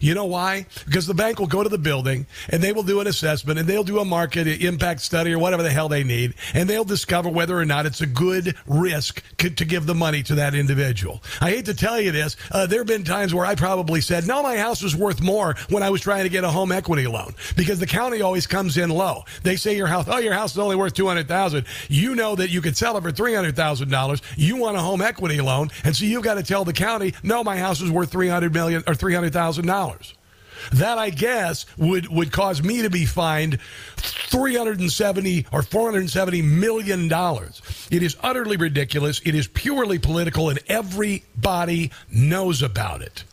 [0.00, 0.66] You know why?
[0.86, 3.68] Because the bank will go to the building and they will do an assessment and
[3.68, 7.28] they'll do a market impact study or whatever the hell they need and they'll discover
[7.28, 11.22] whether or not it's a good risk to give the money to that individual.
[11.40, 12.36] I hate to tell you this.
[12.50, 15.54] Uh, there have been times where I probably said, no, my house was worth more
[15.68, 18.76] when I was trying to get a home equity loan because the county always comes
[18.76, 19.24] in low.
[19.42, 22.60] They say your house, oh, your house is only worth 200000 You know that you
[22.60, 24.22] could sell it for $300,000.
[24.36, 25.70] You want a home equity loan.
[25.84, 28.82] And so you've got to tell the county, no, my house is worth 300 million
[28.86, 29.83] or $300,000.
[30.72, 33.60] That I guess would would cause me to be fined
[33.96, 37.60] 370 or 470 million dollars.
[37.90, 39.20] It is utterly ridiculous.
[39.24, 43.24] It is purely political and everybody knows about it.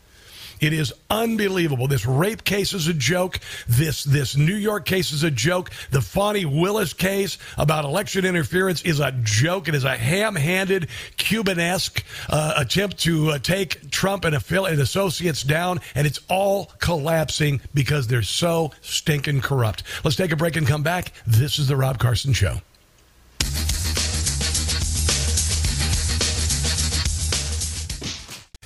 [0.62, 1.88] It is unbelievable.
[1.88, 3.40] This rape case is a joke.
[3.68, 5.72] This this New York case is a joke.
[5.90, 9.68] The Fani Willis case about election interference is a joke.
[9.68, 10.88] It is a ham-handed
[11.18, 16.72] Cuban-esque uh, attempt to uh, take Trump and, affili- and associates down, and it's all
[16.78, 19.84] collapsing because they're so stinking corrupt.
[20.04, 21.12] Let's take a break and come back.
[21.26, 22.62] This is the Rob Carson Show.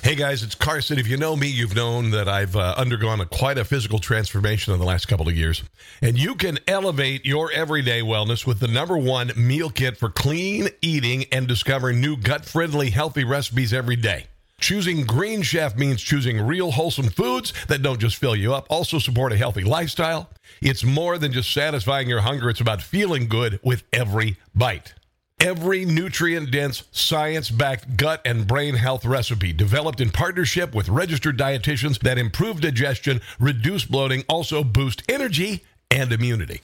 [0.06, 1.00] Hey guys, it's Carson.
[1.00, 4.72] If you know me, you've known that I've uh, undergone a, quite a physical transformation
[4.72, 5.64] in the last couple of years.
[6.00, 10.68] And you can elevate your everyday wellness with the number one meal kit for clean
[10.80, 14.26] eating and discover new gut friendly, healthy recipes every day.
[14.60, 19.00] Choosing Green Chef means choosing real wholesome foods that don't just fill you up, also
[19.00, 20.30] support a healthy lifestyle.
[20.60, 24.94] It's more than just satisfying your hunger, it's about feeling good with every bite.
[25.38, 31.36] Every nutrient dense, science backed gut and brain health recipe developed in partnership with registered
[31.36, 36.62] dietitians that improve digestion, reduce bloating, also boost energy and immunity.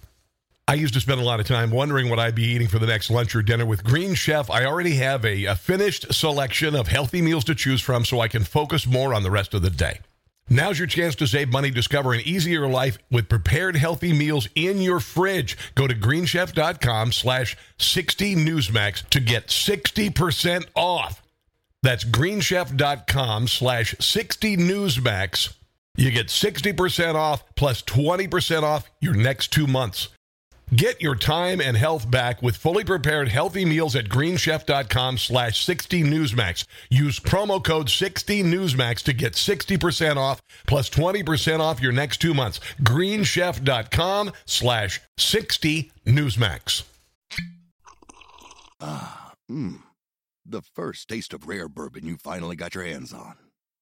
[0.66, 2.86] I used to spend a lot of time wondering what I'd be eating for the
[2.86, 3.66] next lunch or dinner.
[3.66, 7.82] With Green Chef, I already have a, a finished selection of healthy meals to choose
[7.82, 10.00] from so I can focus more on the rest of the day.
[10.52, 11.70] Now's your chance to save money.
[11.70, 15.56] Discover an easier life with prepared healthy meals in your fridge.
[15.74, 21.22] Go to greenchef.com slash 60 Newsmax to get 60% off.
[21.82, 25.54] That's greenchef.com slash 60 Newsmax.
[25.96, 30.08] You get 60% off plus 20% off your next two months.
[30.74, 36.02] Get your time and health back with fully prepared healthy meals at greenchef.com slash 60
[36.02, 36.64] Newsmax.
[36.88, 42.32] Use promo code 60 Newsmax to get 60% off plus 20% off your next two
[42.32, 42.58] months.
[42.82, 46.84] greenchef.com slash 60 Newsmax.
[48.80, 49.82] Ah, mmm.
[50.46, 53.34] The first taste of rare bourbon you finally got your hands on.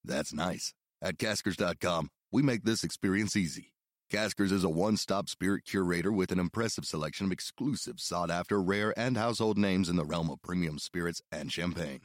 [0.05, 0.74] That's nice.
[1.01, 3.72] At Caskers.com, we make this experience easy.
[4.11, 8.61] Caskers is a one stop spirit curator with an impressive selection of exclusive, sought after,
[8.61, 12.01] rare, and household names in the realm of premium spirits and champagne.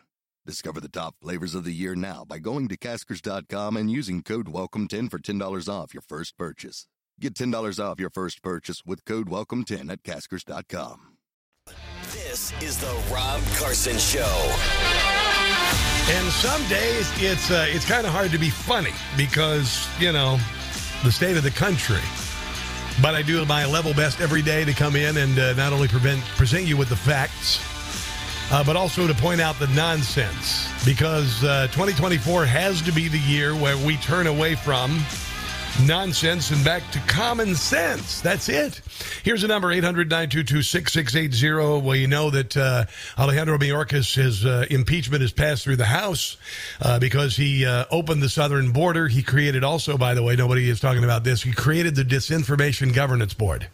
[0.45, 4.45] Discover the top flavors of the year now by going to Caskers.com and using code
[4.45, 6.85] WELCOME10 for $10 off your first purchase.
[7.19, 11.17] Get $10 off your first purchase with code WELCOME10 at Caskers.com.
[12.11, 14.55] This is the Rob Carson Show.
[16.11, 20.37] And some days it's uh, it's kind of hard to be funny because you know
[21.03, 22.01] the state of the country.
[23.01, 25.87] But I do my level best every day to come in and uh, not only
[25.87, 27.59] prevent, present you with the facts,
[28.51, 33.19] uh, but also to point out the nonsense because uh, 2024 has to be the
[33.19, 34.99] year where we turn away from
[35.83, 38.21] nonsense and back to common sense.
[38.21, 38.81] That's it.
[39.23, 41.85] Here's a number 800 922 6680.
[41.85, 42.85] Well, you know that uh,
[43.17, 46.37] Alejandro Mayorkas, his uh, impeachment has passed through the House
[46.81, 49.07] uh, because he uh, opened the southern border.
[49.07, 52.93] He created, also, by the way, nobody is talking about this, he created the Disinformation
[52.93, 53.67] Governance Board.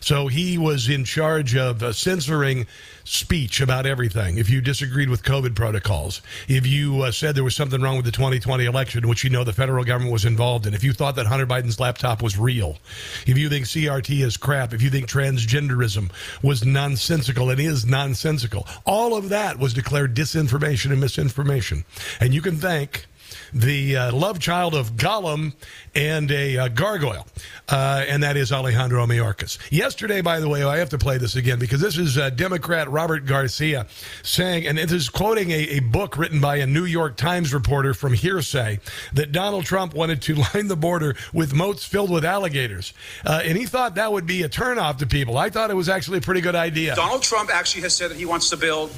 [0.00, 2.66] So he was in charge of uh, censoring
[3.04, 4.38] speech about everything.
[4.38, 8.04] If you disagreed with COVID protocols, if you uh, said there was something wrong with
[8.04, 11.16] the 2020 election, which you know the federal government was involved in, if you thought
[11.16, 12.78] that Hunter Biden's laptop was real,
[13.26, 16.10] if you think CRT is crap, if you think transgenderism
[16.42, 21.84] was nonsensical and is nonsensical, all of that was declared disinformation and misinformation.
[22.20, 23.07] And you can thank
[23.52, 25.54] the uh, love child of Gollum
[25.94, 27.26] and a uh, gargoyle,
[27.68, 29.58] uh, and that is Alejandro Mayorkas.
[29.70, 32.90] Yesterday, by the way, I have to play this again because this is uh, Democrat
[32.90, 33.86] Robert Garcia
[34.22, 37.94] saying, and it is quoting a, a book written by a New York Times reporter
[37.94, 38.80] from hearsay
[39.14, 42.92] that Donald Trump wanted to line the border with moats filled with alligators,
[43.26, 45.36] uh, and he thought that would be a turnoff to people.
[45.36, 46.94] I thought it was actually a pretty good idea.
[46.94, 48.90] Donald Trump actually has said that he wants to build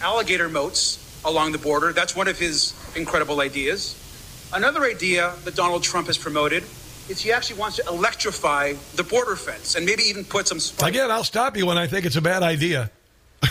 [0.00, 1.92] alligator moats along the border.
[1.92, 3.94] That's one of his incredible ideas.
[4.54, 6.62] Another idea that Donald Trump has promoted
[7.08, 10.88] is he actually wants to electrify the border fence and maybe even put some spikes
[10.88, 12.90] Again, I'll stop you when I think it's a bad idea.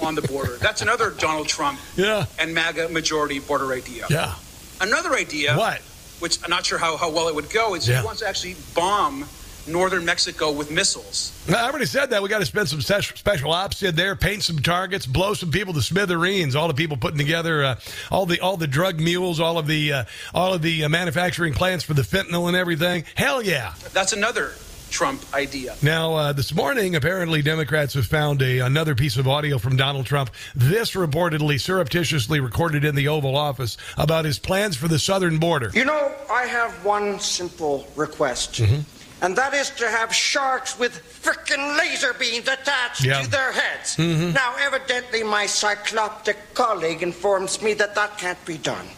[0.00, 0.56] on the border.
[0.56, 2.26] That's another Donald Trump Yeah.
[2.38, 4.06] and MAGA majority border idea.
[4.10, 4.34] Yeah.
[4.80, 5.80] Another idea, What?
[6.20, 8.00] which I'm not sure how, how well it would go, is Yeah.
[8.00, 9.26] he wants to actually bomb
[9.66, 11.32] northern Mexico with missiles.
[11.48, 12.22] I already said that.
[12.22, 15.50] We got to spend some special, special ops in there, paint some targets, blow some
[15.50, 16.54] people to smithereens.
[16.56, 17.80] All the people putting together, uh,
[18.10, 20.04] all the all the drug mules, all of the uh,
[20.34, 23.04] all of the uh, manufacturing plants for the fentanyl and everything.
[23.14, 23.74] Hell yeah!
[23.92, 24.52] That's another
[24.90, 25.76] Trump idea.
[25.82, 30.04] Now, uh, this morning, apparently, Democrats have found a another piece of audio from Donald
[30.06, 30.30] Trump.
[30.54, 35.70] This reportedly surreptitiously recorded in the Oval Office about his plans for the southern border.
[35.74, 38.80] You know, I have one simple request, Mm-hmm.
[39.22, 40.92] And that is to have sharks with
[41.22, 43.22] frickin' laser beams attached Yeah.
[43.22, 43.96] to their heads.
[43.96, 44.32] Mhm.
[44.34, 48.88] Now, evidently, my cycloptic colleague informs me that that can't be done.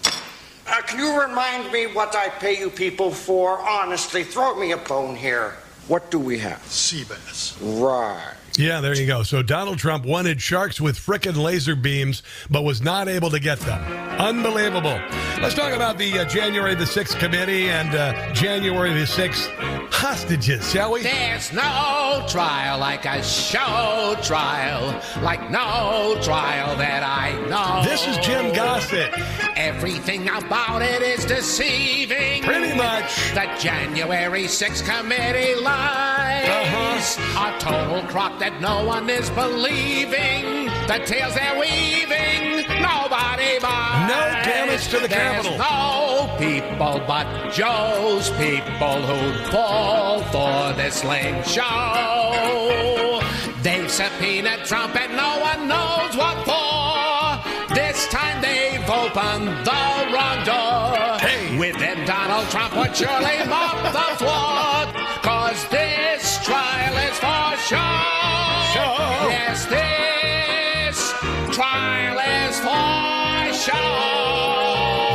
[0.67, 3.59] Uh, can you remind me what I pay you people for?
[3.59, 5.57] Honestly, throw me a bone here.
[5.89, 6.63] What do we have?
[6.71, 7.55] Sea bass.
[7.61, 8.35] Right.
[8.57, 9.23] Yeah, there you go.
[9.23, 13.59] So Donald Trump wanted sharks with frickin' laser beams, but was not able to get
[13.61, 13.83] them.
[14.21, 15.01] Unbelievable.
[15.41, 19.49] Let's talk about the uh, January the 6th committee and uh, January the 6th
[19.91, 21.03] hostages, shall we?
[21.03, 27.89] There's no trial like a show trial, like no trial that I know.
[27.89, 29.13] This is Jim Gossett.
[29.57, 32.43] Everything about it is deceiving.
[32.43, 33.33] Pretty much.
[33.33, 36.49] The January 6th committee lies.
[36.49, 37.49] Uh-huh.
[37.49, 40.67] A total crock that no one is believing.
[40.91, 44.11] The tales they're weaving, nobody buys.
[44.11, 45.59] No damage to the There's Capitol.
[45.63, 53.23] no people but Joe's people who'd fall for this lame show.
[53.63, 57.75] They've subpoenaed Trump and no one knows what for.
[57.77, 61.59] This time they've opened the wrong door.
[61.63, 64.42] Within Donald Trump would surely mop the floor.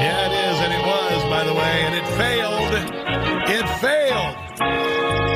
[0.02, 2.58] Yeah, it is, and it was, by the way, and it failed.
[3.50, 4.36] It failed.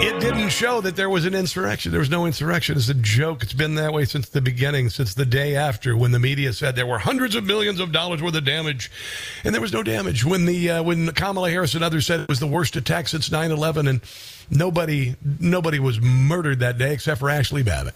[0.03, 1.91] It didn't show that there was an insurrection.
[1.91, 2.75] There was no insurrection.
[2.75, 3.43] It's a joke.
[3.43, 6.75] It's been that way since the beginning, since the day after, when the media said
[6.75, 8.91] there were hundreds of millions of dollars worth of damage,
[9.43, 10.25] and there was no damage.
[10.25, 13.29] When the uh, when Kamala Harris and others said it was the worst attack since
[13.29, 14.01] 9/11, and
[14.49, 17.93] nobody nobody was murdered that day except for Ashley Babbitt.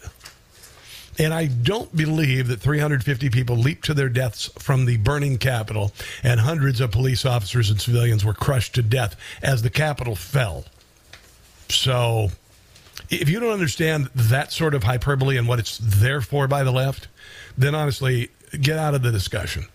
[1.18, 5.92] And I don't believe that 350 people leaped to their deaths from the burning Capitol
[6.22, 10.64] and hundreds of police officers and civilians were crushed to death as the Capitol fell.
[11.68, 12.28] So
[13.08, 16.72] if you don't understand that sort of hyperbole and what it's there for by the
[16.72, 17.08] left,
[17.56, 19.66] then honestly, get out of the discussion.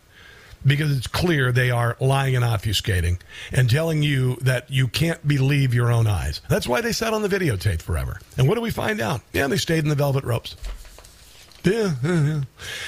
[0.63, 3.19] Because it's clear they are lying and obfuscating
[3.51, 6.39] and telling you that you can't believe your own eyes.
[6.49, 8.19] That's why they sat on the videotape forever.
[8.37, 9.21] And what do we find out?
[9.33, 10.55] Yeah, they stayed in the velvet ropes.
[11.63, 12.41] Yeah, yeah, yeah.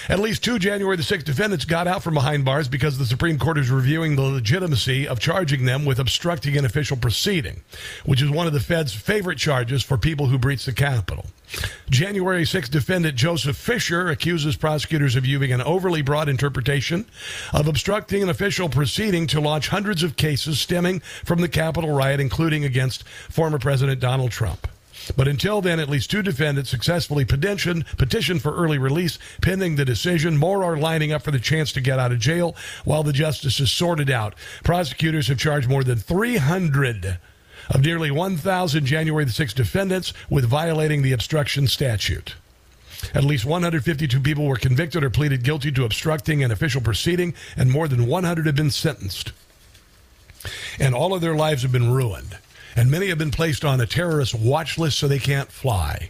[0.09, 3.38] At least two January the 6th defendants got out from behind bars because the Supreme
[3.38, 7.61] Court is reviewing the legitimacy of charging them with obstructing an official proceeding,
[8.05, 11.26] which is one of the Fed's favorite charges for people who breach the Capitol.
[11.89, 17.05] January 6th defendant Joseph Fischer accuses prosecutors of using an overly broad interpretation
[17.53, 22.19] of obstructing an official proceeding to launch hundreds of cases stemming from the Capitol riot,
[22.19, 24.67] including against former President Donald Trump.
[25.18, 29.86] But until then, at least two defendants successfully petitioned, petitioned for early release pending the
[29.86, 30.38] decision.
[30.38, 33.60] More are lining up for the chance to get out of jail while the justice
[33.60, 34.34] is sorted out.
[34.64, 37.18] Prosecutors have charged more than 300
[37.70, 42.36] of nearly 1,000 January the 6th defendants with violating the obstruction statute.
[43.14, 47.70] At least 152 people were convicted or pleaded guilty to obstructing an official proceeding, and
[47.70, 49.34] more than 100 have been sentenced.
[50.80, 52.38] And all of their lives have been ruined
[52.76, 56.09] and many have been placed on a terrorist watch list so they can't fly.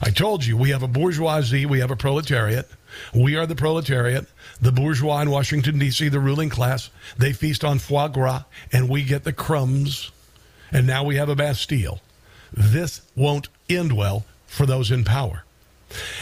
[0.00, 2.68] I told you we have a bourgeoisie, we have a proletariat.
[3.14, 4.26] We are the proletariat,
[4.60, 6.90] the bourgeois in Washington, D.C., the ruling class.
[7.18, 10.10] They feast on foie gras, and we get the crumbs.
[10.72, 12.00] And now we have a Bastille.
[12.52, 15.44] This won't end well for those in power.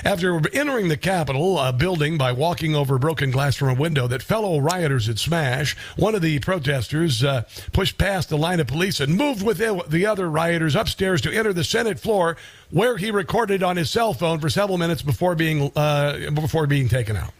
[0.04, 4.58] After entering the Capitol building by walking over broken glass from a window that fellow
[4.58, 9.16] rioters had smashed, one of the protesters uh, pushed past the line of police and
[9.16, 12.36] moved with the other rioters upstairs to enter the Senate floor,
[12.70, 16.88] where he recorded on his cell phone for several minutes before being uh, before being
[16.88, 17.32] taken out.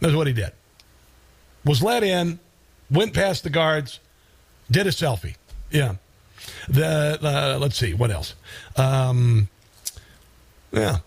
[0.00, 0.52] That's what he did.
[1.64, 2.38] Was let in,
[2.90, 4.00] went past the guards,
[4.70, 5.34] did a selfie.
[5.70, 5.96] Yeah.
[6.68, 8.34] The uh, let's see what else.
[8.76, 9.48] Um,
[10.72, 10.98] yeah.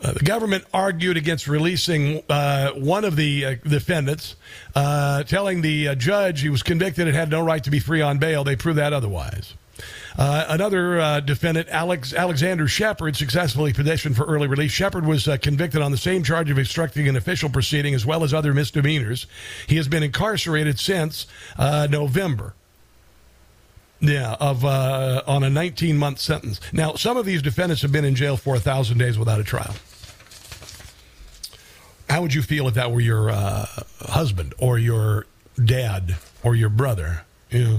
[0.00, 4.36] Uh, the government argued against releasing uh, one of the uh, defendants,
[4.76, 8.00] uh, telling the uh, judge he was convicted and had no right to be free
[8.00, 8.44] on bail.
[8.44, 9.54] They proved that otherwise.
[10.16, 14.72] Uh, another defendant, Alex, Alexander Sheppard, successfully petitioned for early release.
[14.72, 18.34] Sheppard was convicted on the same charge of obstructing an official proceeding as well as
[18.34, 19.28] other misdemeanors.
[19.68, 22.54] He has been incarcerated since November.
[24.00, 26.60] Yeah, of uh, on a 19 month sentence.
[26.72, 29.44] Now, some of these defendants have been in jail for a thousand days without a
[29.44, 29.74] trial.
[32.08, 33.66] How would you feel if that were your uh,
[34.00, 35.26] husband or your
[35.62, 37.22] dad or your brother?
[37.50, 37.78] Yeah.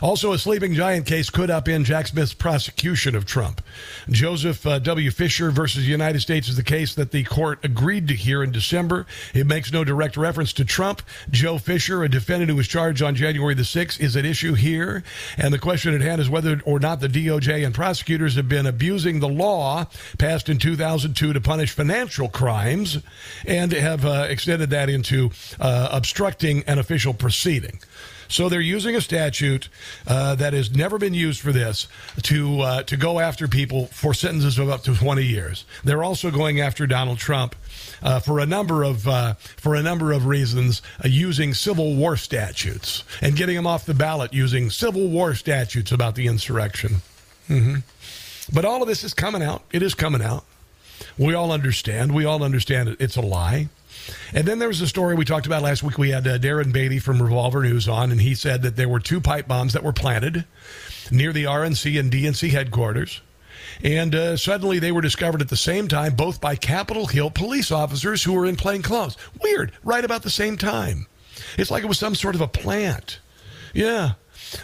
[0.00, 3.60] Also, a sleeping giant case could upend Jack Smith's prosecution of Trump.
[4.08, 5.10] Joseph uh, W.
[5.10, 8.52] Fischer versus the United States is the case that the court agreed to hear in
[8.52, 9.06] December.
[9.34, 11.02] It makes no direct reference to Trump.
[11.30, 15.02] Joe Fischer, a defendant who was charged on January the 6th, is at issue here.
[15.36, 18.66] And the question at hand is whether or not the DOJ and prosecutors have been
[18.66, 19.86] abusing the law
[20.18, 22.98] passed in 2002 to punish financial crimes
[23.44, 27.80] and have uh, extended that into uh, obstructing an official proceeding.
[28.28, 29.68] So they're using a statute
[30.06, 31.88] uh, that has never been used for this
[32.24, 35.64] to uh, to go after people for sentences of up to 20 years.
[35.82, 37.56] They're also going after Donald Trump
[38.02, 42.16] uh, for a number of uh, for a number of reasons, uh, using Civil War
[42.16, 46.96] statutes and getting him off the ballot using Civil War statutes about the insurrection.
[47.48, 47.76] Mm-hmm.
[48.54, 49.62] But all of this is coming out.
[49.72, 50.44] It is coming out.
[51.16, 52.14] We all understand.
[52.14, 53.68] We all understand it's a lie.
[54.32, 55.98] And then there was a story we talked about last week.
[55.98, 59.00] We had uh, Darren Beattie from Revolver News on, and he said that there were
[59.00, 60.44] two pipe bombs that were planted
[61.10, 63.20] near the RNC and DNC headquarters.
[63.82, 67.70] And uh, suddenly they were discovered at the same time, both by Capitol Hill police
[67.70, 69.16] officers who were in plain clothes.
[69.42, 71.06] Weird, right about the same time.
[71.56, 73.20] It's like it was some sort of a plant.
[73.72, 74.12] Yeah.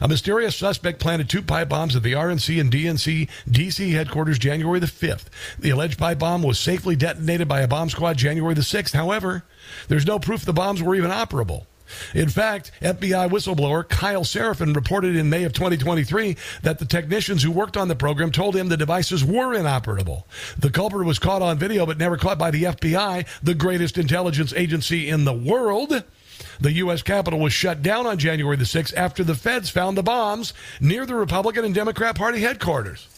[0.01, 4.81] A mysterious suspect planted two pipe bombs at the RNC and DNC DC headquarters January
[4.81, 5.27] the 5th.
[5.59, 8.95] The alleged pipe bomb was safely detonated by a bomb squad January the 6th.
[8.95, 9.45] However,
[9.89, 11.67] there's no proof the bombs were even operable.
[12.15, 17.51] In fact, FBI whistleblower Kyle Seraphin reported in May of 2023 that the technicians who
[17.51, 20.27] worked on the program told him the devices were inoperable.
[20.59, 24.55] The culprit was caught on video but never caught by the FBI, the greatest intelligence
[24.55, 26.05] agency in the world.
[26.61, 27.03] The U.S.
[27.03, 31.07] Capitol was shut down on January the 6th after the feds found the bombs near
[31.07, 33.09] the Republican and Democrat Party headquarters.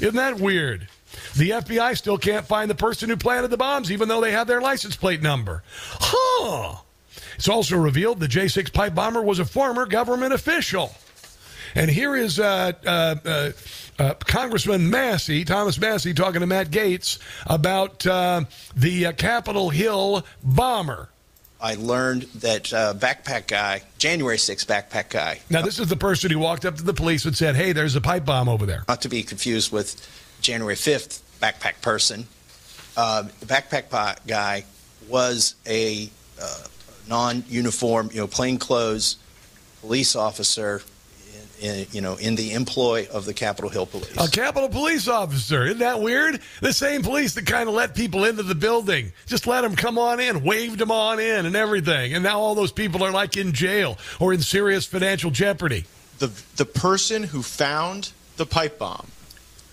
[0.00, 0.88] Isn't that weird?
[1.36, 4.46] The FBI still can't find the person who planted the bombs, even though they have
[4.46, 5.62] their license plate number.
[6.00, 6.76] Huh.
[7.36, 10.94] It's also revealed the J 6 pipe bomber was a former government official.
[11.74, 13.52] And here is uh, uh, uh,
[13.98, 18.44] uh, Congressman Massie, Thomas Massie, talking to Matt Gaetz about uh,
[18.76, 21.08] the uh, Capitol Hill bomber.
[21.60, 26.30] I learned that uh, backpack guy, January 6th backpack guy, Now, this is the person
[26.30, 28.84] who walked up to the police and said, hey, there's a pipe bomb over there.
[28.88, 29.96] not to be confused with
[30.40, 32.26] January 5th backpack person.
[32.96, 33.88] Uh, the backpack
[34.26, 34.64] guy
[35.08, 36.58] was a uh,
[37.08, 39.16] non-uniform, you know, plainclothes
[39.80, 40.82] police officer,
[41.60, 44.16] in, you know, in the employ of the Capitol Hill Police.
[44.18, 45.64] A Capitol police officer.
[45.64, 46.40] Isn't that weird?
[46.60, 49.12] The same police that kind of let people into the building.
[49.26, 52.14] Just let them come on in, waved them on in and everything.
[52.14, 55.84] And now all those people are like in jail or in serious financial jeopardy.
[56.18, 59.08] the the person who found the pipe bomb,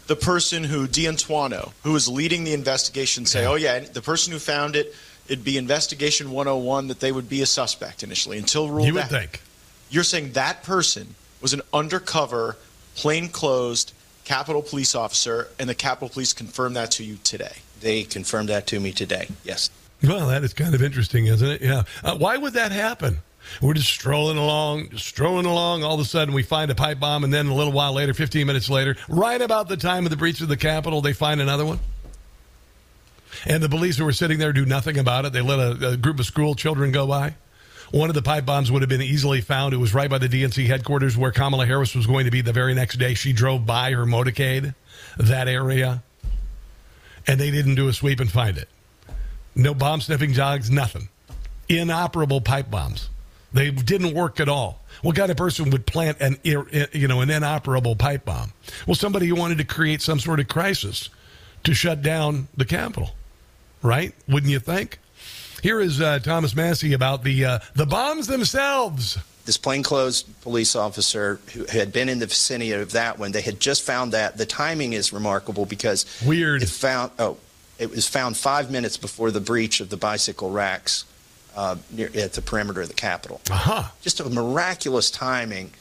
[0.07, 4.39] the person who D'Antuono, who was leading the investigation, say, "Oh yeah, the person who
[4.39, 4.93] found it,
[5.27, 9.03] it'd be investigation 101 that they would be a suspect initially until ruled You would
[9.03, 9.41] out." think.
[9.89, 12.57] You're saying that person was an undercover,
[12.95, 17.57] plainclothes Capitol Police officer, and the Capitol Police confirmed that to you today.
[17.81, 19.27] They confirmed that to me today.
[19.43, 19.69] Yes.
[20.03, 21.61] Well, that is kind of interesting, isn't it?
[21.61, 21.83] Yeah.
[22.03, 23.19] Uh, why would that happen?
[23.61, 25.83] We're just strolling along, just strolling along.
[25.83, 28.13] All of a sudden, we find a pipe bomb, and then a little while later,
[28.13, 31.41] 15 minutes later, right about the time of the breach of the Capitol, they find
[31.41, 31.79] another one.
[33.45, 35.33] And the police who were sitting there do nothing about it.
[35.33, 37.35] They let a, a group of school children go by.
[37.91, 39.73] One of the pipe bombs would have been easily found.
[39.73, 42.53] It was right by the DNC headquarters where Kamala Harris was going to be the
[42.53, 43.13] very next day.
[43.15, 44.73] She drove by her motorcade,
[45.17, 46.01] that area,
[47.27, 48.69] and they didn't do a sweep and find it.
[49.55, 51.09] No bomb sniffing dogs, nothing.
[51.67, 53.09] Inoperable pipe bombs.
[53.51, 54.79] They didn't work at all.
[55.01, 58.53] What kind of person would plant an you know an inoperable pipe bomb?
[58.87, 61.09] Well, somebody who wanted to create some sort of crisis
[61.65, 63.11] to shut down the Capitol,
[63.81, 64.13] right?
[64.29, 64.99] Wouldn't you think?
[65.61, 69.17] Here is uh, Thomas Massie about the uh, the bombs themselves.
[69.45, 73.59] This plainclothes police officer who had been in the vicinity of that one, they had
[73.59, 74.37] just found that.
[74.37, 76.63] The timing is remarkable because weird.
[76.63, 77.37] It found oh,
[77.77, 81.05] it was found five minutes before the breach of the bicycle racks
[81.55, 83.41] uh, near, at the perimeter of the Capitol.
[83.49, 83.89] Uh-huh.
[84.01, 85.71] Just a miraculous timing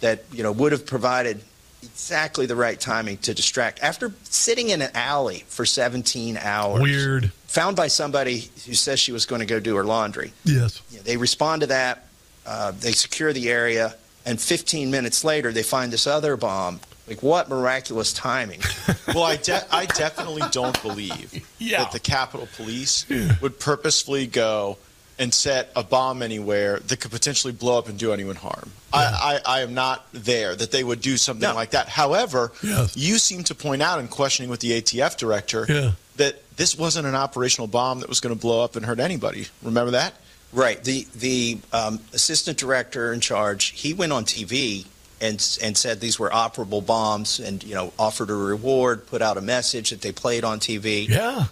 [0.00, 1.42] that you know would have provided
[1.82, 6.82] exactly the right timing to distract after sitting in an alley for 17 hours.
[6.82, 7.32] Weird.
[7.48, 10.32] Found by somebody who says she was going to go do her laundry.
[10.44, 10.82] Yes.
[10.90, 12.06] Yeah, they respond to that.
[12.46, 16.80] Uh, they secure the area, and 15 minutes later, they find this other bomb.
[17.06, 18.60] Like, what miraculous timing!
[19.08, 23.04] well, I, de- I definitely don't believe that the Capitol Police
[23.40, 24.78] would purposefully go
[25.20, 28.72] and set a bomb anywhere that could potentially blow up and do anyone harm.
[28.92, 31.88] I, I, I am not there that they would do something like that.
[31.88, 32.50] However,
[32.94, 35.92] you seem to point out in questioning with the ATF director Yeah.
[36.16, 39.46] that this wasn't an operational bomb that was going to blow up and hurt anybody.
[39.62, 40.14] Remember that?
[40.52, 40.82] Right.
[40.82, 44.86] The the um, assistant director in charge, he went on TV
[45.20, 49.36] and and said these were operable bombs, and you know offered a reward, put out
[49.36, 51.08] a message that they played on TV.
[51.08, 51.44] Yeah.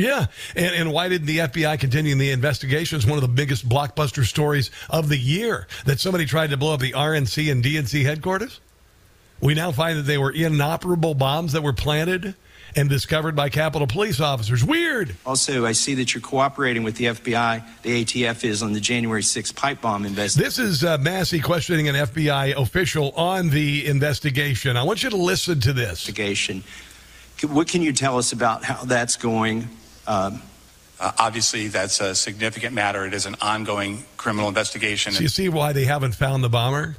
[0.00, 0.26] Yeah.
[0.56, 2.96] And, and why didn't the FBI continue the investigation?
[2.96, 6.74] It's one of the biggest blockbuster stories of the year that somebody tried to blow
[6.74, 8.60] up the RNC and DNC headquarters.
[9.40, 12.34] We now find that they were inoperable bombs that were planted
[12.76, 14.64] and discovered by Capitol police officers.
[14.64, 15.16] Weird.
[15.26, 19.22] Also, I see that you're cooperating with the FBI, the ATF is on the January
[19.22, 20.44] 6th pipe bomb investigation.
[20.44, 24.76] This is uh, Massie questioning an FBI official on the investigation.
[24.76, 26.08] I want you to listen to this.
[26.08, 26.62] Investigation.
[27.48, 29.68] What can you tell us about how that's going?
[30.10, 30.42] Um,
[31.00, 33.06] Uh, obviously, that's a significant matter.
[33.06, 35.12] It is an ongoing criminal investigation.
[35.14, 36.96] So you see why they haven't found the bomber?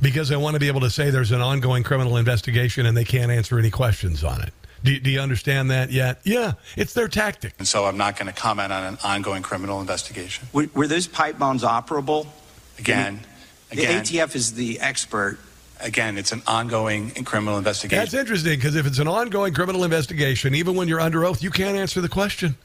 [0.00, 3.02] Because they want to be able to say there's an ongoing criminal investigation and they
[3.04, 4.52] can't answer any questions on it.
[4.84, 6.20] Do, do you understand that yet?
[6.22, 7.54] Yeah, it's their tactic.
[7.58, 10.46] And so I'm not going to comment on an ongoing criminal investigation.
[10.52, 12.28] were, were those pipe bombs operable?
[12.78, 13.18] Again,
[13.70, 15.38] The again, ATF is the expert.
[15.84, 18.00] Again, it's an ongoing criminal investigation.
[18.00, 21.50] That's interesting because if it's an ongoing criminal investigation, even when you're under oath, you
[21.50, 22.56] can't answer the question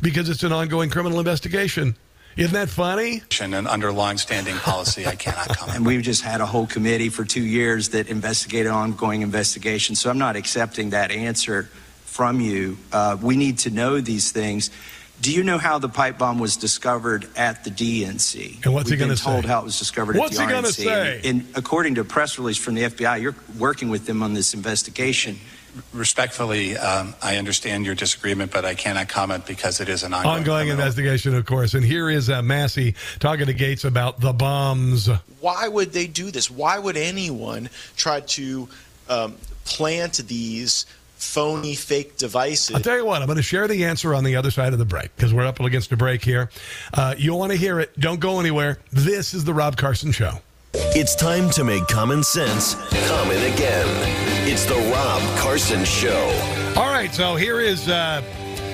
[0.00, 1.96] because it's an ongoing criminal investigation.
[2.36, 3.22] Isn't that funny?
[3.40, 5.78] And under long-standing policy, I cannot comment.
[5.78, 10.00] And we've just had a whole committee for two years that investigated ongoing investigations.
[10.00, 11.70] So I'm not accepting that answer
[12.04, 12.76] from you.
[12.92, 14.70] Uh, we need to know these things.
[15.20, 18.64] Do you know how the pipe bomb was discovered at the DNC?
[18.64, 20.52] And what's he We've been gonna told how it was discovered What's at he the
[20.52, 21.16] gonna say?
[21.24, 24.34] And, and according to a press release from the FBI, you're working with them on
[24.34, 25.38] this investigation.
[25.92, 30.38] Respectfully, um, I understand your disagreement, but I cannot comment because it is an ongoing.
[30.38, 31.74] Ongoing investigation, of course.
[31.74, 35.08] And here is uh, Massie talking to Gaetz about the bombs.
[35.40, 36.50] Why would they do this?
[36.50, 38.68] Why would anyone try to
[39.08, 40.86] um, plant these
[41.16, 42.74] phony fake devices?
[42.74, 44.78] I'll tell you what, I'm going to share the answer on the other side of
[44.78, 46.50] the break because we're up against a break here.
[46.94, 47.98] Uh, you'll want to hear it.
[47.98, 48.78] Don't go anywhere.
[48.92, 50.40] This is The Rob Carson Show.
[50.74, 52.74] It's time to make common sense
[53.08, 53.86] common again.
[54.48, 56.72] It's the Rob Carson Show.
[56.76, 58.22] All right, so here is uh,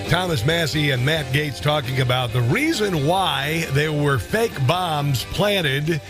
[0.09, 6.01] Thomas Massie and Matt Gaetz talking about the reason why there were fake bombs planted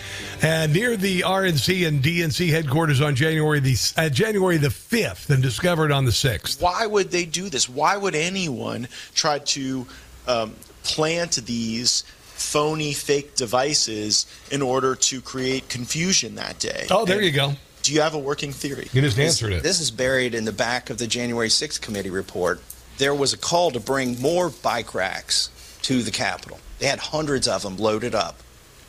[0.43, 5.43] uh, near the RNC and DNC headquarters on January the uh, January the fifth and
[5.43, 6.61] discovered on the sixth.
[6.61, 7.68] Why would they do this?
[7.68, 9.86] Why would anyone try to
[10.26, 12.03] um, plant these
[12.43, 16.86] phony fake devices in order to create confusion that day?
[16.90, 17.53] Oh, there you go.
[17.82, 18.88] Do you have a working theory?
[18.93, 19.62] You just answered it.
[19.62, 22.61] This is buried in the back of the January 6th committee report.
[22.99, 25.51] There was a call to bring more bike racks
[25.82, 26.61] to the Capitol.
[26.78, 28.38] They had hundreds of them loaded up,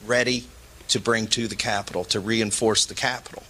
[0.06, 0.46] ready
[0.94, 3.44] to bring to the Capitol to reinforce the Capitol.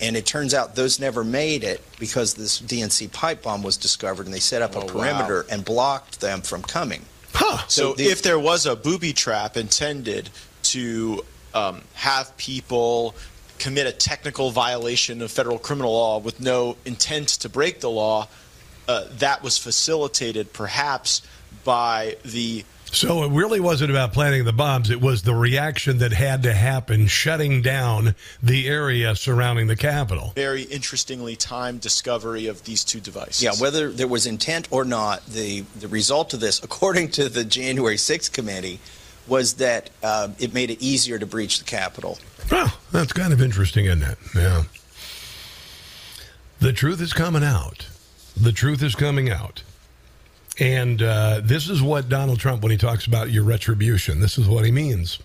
[0.00, 4.24] And it turns out those never made it because this DNC pipe bomb was discovered
[4.26, 4.92] and they set up Oh, a wow.
[4.92, 7.04] perimeter and blocked them from coming.
[7.68, 10.30] So, the- if there was a booby trap intended
[10.64, 13.14] to um, have people
[13.58, 18.28] commit a technical violation of federal criminal law with no intent to break the law,
[18.88, 21.22] uh, that was facilitated perhaps
[21.64, 24.90] by the So it really wasn't about planting the bombs.
[24.90, 30.32] It was the reaction that had to happen, shutting down the area surrounding the Capitol.
[30.34, 33.42] very interestingly timed discovery of these two devices.
[33.42, 37.44] Yeah, whether there was intent or not, the, the result of this, according to the
[37.44, 38.80] January 6th committee,
[39.28, 42.18] was that uh, it made it easier to breach the Capitol.
[42.50, 44.18] Well, that's kind of interesting, isn't it?
[44.34, 44.64] Yeah.
[46.58, 47.86] The truth is coming out.
[48.36, 49.62] The truth is coming out.
[50.60, 54.46] And uh, this is what Donald Trump, when he talks about your retribution, this is
[54.46, 55.18] what he means.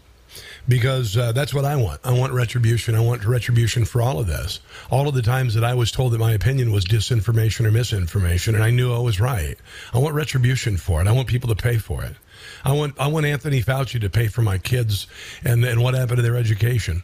[0.68, 2.02] Because uh, that's what I want.
[2.04, 2.96] I want retribution.
[2.96, 4.60] I want retribution for all of this.
[4.90, 8.56] All of the times that I was told that my opinion was disinformation or misinformation,
[8.56, 9.58] and I knew I was right.
[9.94, 11.08] I want retribution for it.
[11.08, 12.16] I want people to pay for it.
[12.64, 15.06] I want I want Anthony Fauci to pay for my kids
[15.44, 17.04] and, and what happened to their education.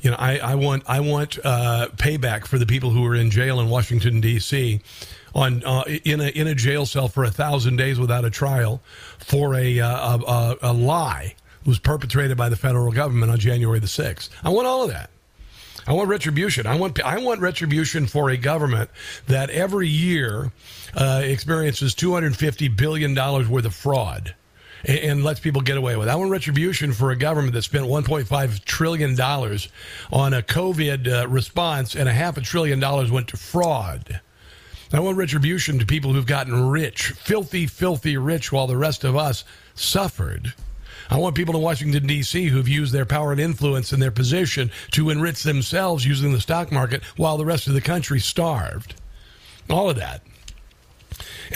[0.00, 3.30] You know, I, I want I want uh, payback for the people who were in
[3.30, 4.80] jail in Washington D.C.
[5.34, 8.82] on uh, in a in a jail cell for a thousand days without a trial
[9.18, 13.88] for a uh, a, a, lie was perpetrated by the federal government on January the
[13.88, 14.30] sixth.
[14.42, 15.10] I want all of that.
[15.86, 16.66] I want retribution.
[16.66, 18.90] I want I want retribution for a government
[19.26, 20.52] that every year
[20.94, 24.34] uh, experiences two hundred fifty billion dollars worth of fraud
[24.84, 26.08] and, and lets people get away with.
[26.08, 26.10] it.
[26.10, 29.68] I want retribution for a government that spent one point five trillion dollars
[30.12, 34.20] on a COVID uh, response, and a half a trillion dollars went to fraud.
[34.92, 39.16] I want retribution to people who've gotten rich, filthy, filthy rich, while the rest of
[39.16, 40.52] us suffered.
[41.08, 42.46] I want people in Washington, D.C.
[42.48, 46.70] who've used their power and influence and their position to enrich themselves using the stock
[46.70, 48.94] market while the rest of the country starved.
[49.70, 50.22] All of that.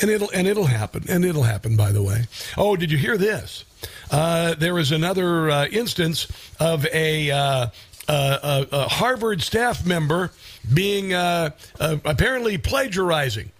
[0.01, 1.05] And it'll and it'll happen.
[1.09, 2.25] And it'll happen, by the way.
[2.57, 3.65] Oh, did you hear this?
[4.11, 6.27] Uh, there is another uh, instance
[6.61, 7.67] of a, uh,
[8.09, 10.31] uh, a, a Harvard staff member
[10.73, 11.51] being uh,
[11.81, 13.51] uh, apparently plagiarizing.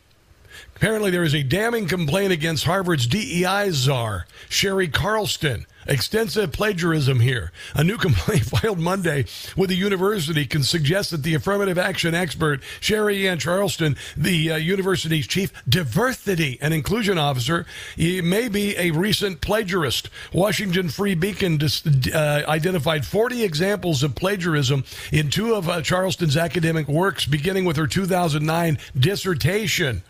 [0.77, 5.67] Apparently, there is a damning complaint against Harvard's DEI czar, Sherri Charleston.
[5.89, 7.53] Extensive plagiarism here.
[7.75, 9.27] A new complaint filed Monday
[9.57, 14.57] with the university can suggest that the affirmative action expert, Sherri Ann Charleston, the uh,
[14.57, 17.67] university's chief diversity and inclusion officer,
[17.97, 20.09] may be a recent plagiarist.
[20.33, 26.37] Washington Free Beacon dis- uh, identified 40 examples of plagiarism in two of uh, Charleston's
[26.37, 30.03] academic works, beginning with her 2009 dissertation.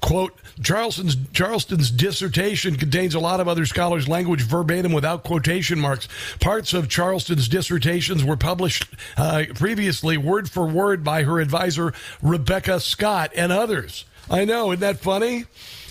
[0.00, 6.08] Quote, Charleston's, Charleston's dissertation contains a lot of other scholars' language verbatim without quotation marks.
[6.40, 11.92] Parts of Charleston's dissertations were published uh, previously word for word by her advisor,
[12.22, 14.04] Rebecca Scott, and others.
[14.30, 15.46] I know, isn't that funny?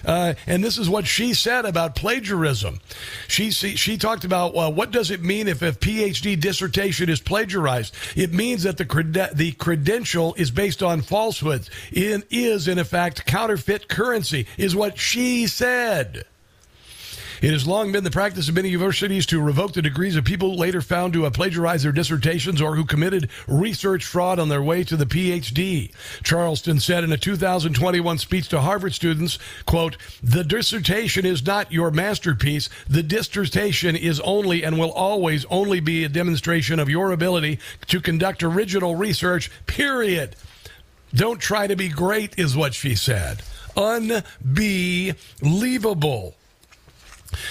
[0.05, 2.79] Uh, and this is what she said about plagiarism.
[3.27, 7.95] She she, talked about what does it mean if a PhD dissertation is plagiarized?
[8.15, 11.69] It means that the crede- the credential is based on falsehoods.
[11.91, 16.25] It is in effect counterfeit currency, is what she said.
[17.39, 20.55] It has long been the practice of many universities to revoke the degrees of people
[20.55, 24.83] later found to have plagiarized their dissertations or who committed research fraud on their way
[24.83, 25.91] to the PhD.
[26.23, 31.91] Charleston said in a 2021 speech to Harvard students, quote, the dissertation is not your
[31.91, 32.69] masterpiece.
[32.89, 38.01] The dissertation is only and will always only be a demonstration of your ability to
[38.01, 40.35] conduct original research, period.
[41.13, 43.43] Don't try to be great, is what she said.
[43.75, 46.36] Unbelievable.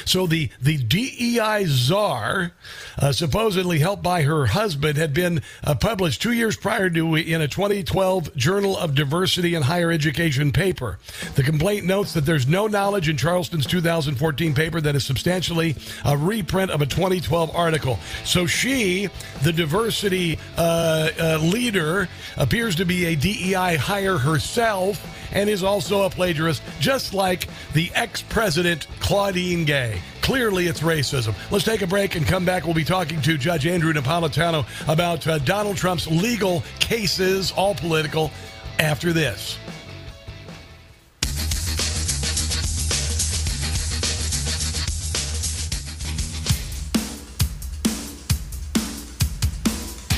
[0.04, 2.52] So the the DEI czar,
[2.98, 7.40] uh, supposedly helped by her husband, had been uh, published two years prior to in
[7.40, 10.98] a 2012 Journal of Diversity in Higher Education paper.
[11.34, 16.16] The complaint notes that there's no knowledge in Charleston's 2014 paper that is substantially a
[16.16, 17.98] reprint of a 2012 article.
[18.24, 19.08] So she,
[19.42, 26.02] the diversity uh, uh, leader, appears to be a DEI hire herself and is also
[26.02, 30.00] a plagiarist, just like the ex president Claudine Gay.
[30.22, 31.34] Clearly, it's racism.
[31.50, 32.64] Let's take a break and come back.
[32.64, 38.32] We'll be talking to Judge Andrew Napolitano about uh, Donald Trump's legal cases, all political,
[38.78, 39.58] after this.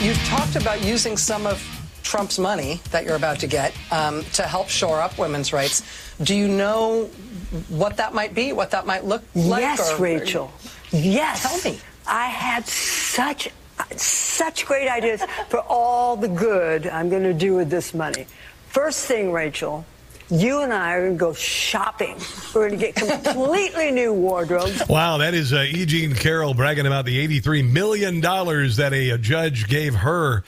[0.00, 1.77] You've talked about using some of
[2.08, 5.82] Trump's money that you're about to get um, to help shore up women's rights.
[6.22, 7.04] Do you know
[7.68, 9.60] what that might be, what that might look like?
[9.60, 10.50] Yes, or- Rachel.
[10.90, 11.42] Yes.
[11.62, 11.78] Tell me.
[12.06, 13.50] I had such
[13.94, 18.26] such great ideas for all the good I'm going to do with this money.
[18.68, 19.84] First thing, Rachel,
[20.30, 22.16] you and I are going to go shopping.
[22.54, 24.82] We're going to get completely new wardrobes.
[24.88, 25.86] Wow, that is uh, E.
[25.86, 30.44] Jean Carroll bragging about the $83 million that a, a judge gave her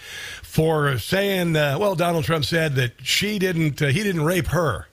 [0.50, 4.88] for saying, uh, well, Donald Trump said that she didn't, uh, he didn't rape her.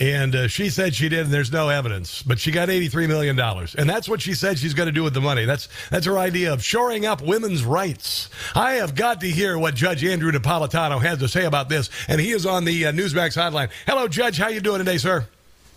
[0.00, 2.22] And uh, she said she did, and there's no evidence.
[2.22, 3.38] But she got $83 million.
[3.38, 5.44] And that's what she said she's going to do with the money.
[5.44, 8.30] That's, that's her idea of shoring up women's rights.
[8.54, 11.90] I have got to hear what Judge Andrew Napolitano has to say about this.
[12.08, 13.70] And he is on the uh, Newsmax hotline.
[13.86, 14.38] Hello, Judge.
[14.38, 15.28] How you doing today, sir?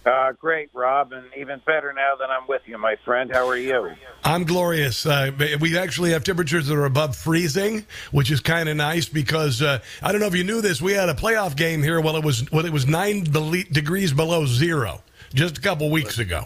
[0.08, 3.30] Uh, great, Rob, and even better now that I'm with you, my friend.
[3.32, 3.92] How are you?
[4.24, 5.06] I'm glorious.
[5.06, 9.62] Uh, we actually have temperatures that are above freezing, which is kind of nice because
[9.62, 10.82] uh, I don't know if you knew this.
[10.82, 12.00] We had a playoff game here.
[12.00, 15.02] Well, it was well, it was nine be- degrees below zero
[15.34, 16.46] just a couple weeks ago.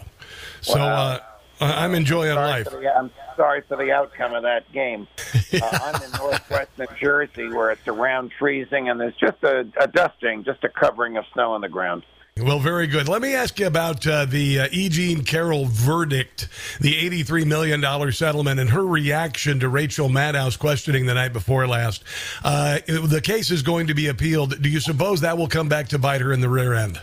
[0.60, 0.94] So Wow.
[0.96, 1.18] uh,
[1.60, 2.70] I'm enjoying sorry life.
[2.70, 5.06] The, I'm sorry for the outcome of that game.
[5.54, 9.86] uh, I'm in northwest New Jersey where it's around freezing, and there's just a, a
[9.86, 12.02] dusting, just a covering of snow on the ground.
[12.40, 13.10] Well, very good.
[13.10, 14.88] Let me ask you about uh, the uh, E.
[14.88, 16.48] Jean Carroll verdict,
[16.80, 22.04] the $83 million settlement, and her reaction to Rachel Maddow's questioning the night before last.
[22.42, 24.62] Uh, the case is going to be appealed.
[24.62, 27.02] Do you suppose that will come back to bite her in the rear end?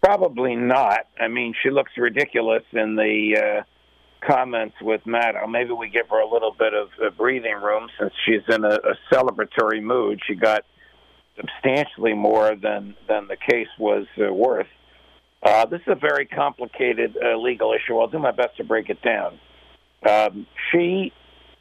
[0.00, 1.08] Probably not.
[1.20, 5.50] I mean, she looks ridiculous in the uh, comments with Maddow.
[5.50, 8.74] Maybe we give her a little bit of uh, breathing room since she's in a,
[8.74, 10.20] a celebratory mood.
[10.24, 10.64] She got
[11.38, 14.66] substantially more than than the case was uh, worth.
[15.42, 17.96] Uh, this is a very complicated uh, legal issue.
[17.98, 19.38] I'll do my best to break it down.
[20.08, 21.12] Um, she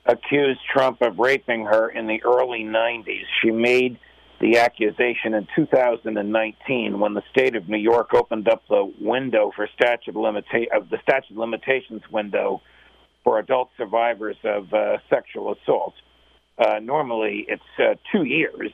[0.06, 3.24] accused Trump of raping her in the early 90s.
[3.42, 4.00] She made
[4.40, 9.68] the accusation in 2019 when the state of New York opened up the window for
[9.76, 12.62] statute limita- of the statute of limitations window
[13.24, 15.94] for adult survivors of uh, sexual assault.
[16.58, 18.72] Uh, normally, it's uh, two years,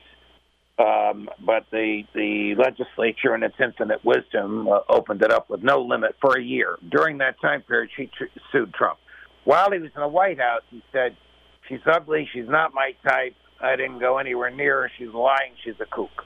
[0.78, 5.80] um, but the the legislature, in its infinite wisdom, uh, opened it up with no
[5.82, 6.78] limit for a year.
[6.90, 8.98] During that time period, she tr- sued Trump.
[9.44, 11.16] While he was in the White House, he said,
[11.68, 12.28] "She's ugly.
[12.32, 13.36] She's not my type.
[13.60, 14.90] I didn't go anywhere near her.
[14.98, 15.52] She's lying.
[15.62, 16.24] She's a kook."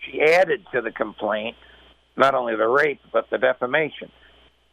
[0.00, 1.56] She added to the complaint
[2.16, 4.10] not only the rape but the defamation.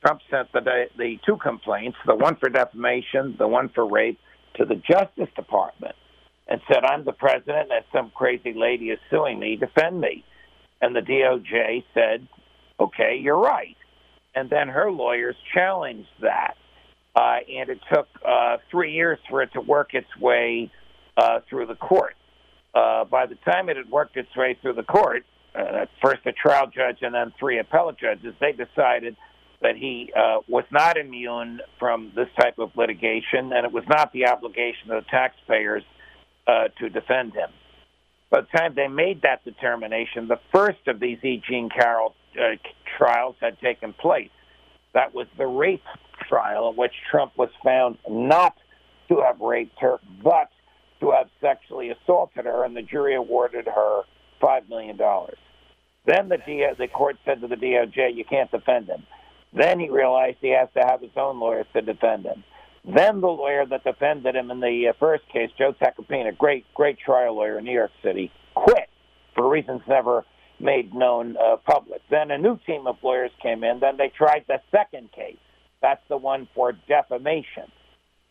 [0.06, 4.20] Trump sent the the two complaints, the one for defamation, the one for rape,
[4.56, 5.96] to the Justice Department
[6.48, 10.24] and said, I'm the president and some crazy lady is suing me, defend me.
[10.82, 12.28] And the DOJ said,
[12.80, 13.78] okay, you're right.
[14.36, 16.56] And then her lawyers challenged that.
[17.16, 20.70] Uh, and it took uh, three years for it to work its way
[21.18, 22.16] uh, through the court.
[22.74, 25.26] Uh, by the time it had worked its way through the court,
[25.56, 29.16] uh, first a trial judge and then three appellate judges, they decided
[29.62, 34.12] that he uh, was not immune from this type of litigation, and it was not
[34.12, 35.84] the obligation of the taxpayers
[36.48, 37.50] uh, to defend him.
[38.30, 41.42] By the time they made that determination, the first of these E.
[41.48, 42.56] Jean Carroll uh,
[42.98, 44.30] trials had taken place.
[44.94, 45.84] That was the rape
[46.28, 48.56] trial, in which Trump was found not
[49.10, 50.50] to have raped her, but
[51.02, 54.04] to have sexually assaulted her, and the jury awarded her
[54.42, 54.98] $5 million.
[56.06, 59.04] Then the, D- the court said to the DOJ, you can't defend him.
[59.54, 62.44] Then he realized he has to have his own lawyers to defend him.
[62.88, 67.00] Then the lawyer that defended him in the uh, first case, Joe Tacopina, great great
[67.00, 68.90] trial lawyer in New York City, quit
[69.34, 70.24] for reasons never
[70.60, 72.02] made known uh, public.
[72.10, 73.80] Then a new team of lawyers came in.
[73.80, 75.38] Then they tried the second case.
[75.82, 77.72] That's the one for defamation.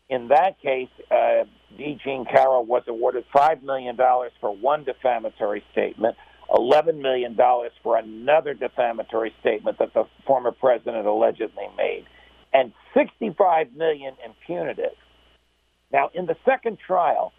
[0.08, 1.44] In that case, uh,
[1.76, 1.98] D.
[2.04, 3.96] Jean Carroll was awarded $5 million
[4.40, 6.16] for one defamatory statement,
[6.50, 7.36] $11 million
[7.82, 12.04] for another defamatory statement that the former president allegedly made,
[12.54, 14.96] and 65 million in punitive.
[15.92, 17.32] Now, in the second trial,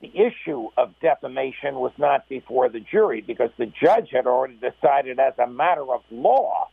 [0.00, 5.18] the issue of defamation was not before the jury because the judge had already decided
[5.18, 6.68] as a matter of law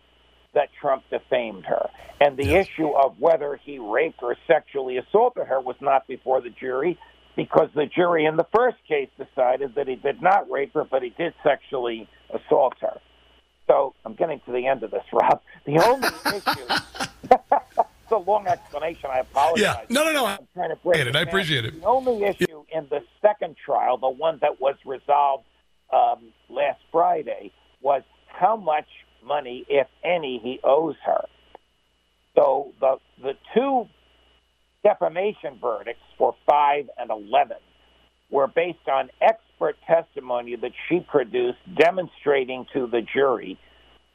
[0.54, 1.90] that Trump defamed her.
[2.22, 6.52] And the issue of whether he raped or sexually assaulted her was not before the
[6.52, 6.98] jury
[7.36, 11.04] because the jury in the first case decided that he did not rape her, but
[11.04, 13.00] he did sexually assault her.
[13.68, 15.42] So I'm getting to the end of this, Rob.
[15.66, 17.38] The only issue.
[18.16, 19.10] a long explanation.
[19.12, 19.60] I apologize.
[19.60, 19.86] Yeah.
[19.90, 20.26] No, no, no.
[20.26, 21.08] I'm trying to break it.
[21.08, 21.80] it I appreciate it.
[21.80, 25.46] The only issue in the second trial, the one that was resolved
[25.94, 27.52] um, last Friday,
[27.82, 28.88] was how much
[29.24, 31.26] money, if any, he owes her.
[32.36, 33.88] So the the two
[34.84, 37.58] defamation verdicts for five and eleven
[38.30, 43.58] were based on expert testimony that she produced, demonstrating to the jury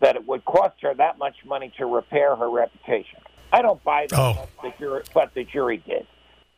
[0.01, 3.21] that it would cost her that much money to repair her reputation.
[3.53, 4.49] I don't buy that, Oh.
[4.63, 6.07] but, the jury, but the jury did.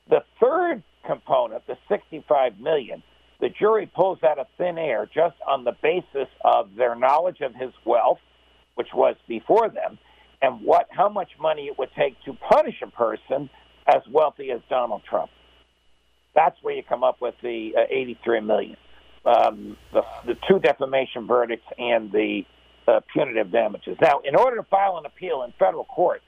[0.08, 3.02] The third component, the 65 million,
[3.40, 7.54] the jury pulls out of thin air just on the basis of their knowledge of
[7.54, 8.18] his wealth,
[8.74, 9.98] which was before them,
[10.40, 13.50] and what how much money it would take to punish a person
[13.86, 15.30] as wealthy as Donald Trump.
[16.34, 18.76] That's where you come up with the uh, 83 million.
[19.24, 22.42] Um, the, the two defamation verdicts and the
[22.88, 23.96] uh, punitive damages.
[24.00, 26.22] Now, in order to file an appeal in federal court,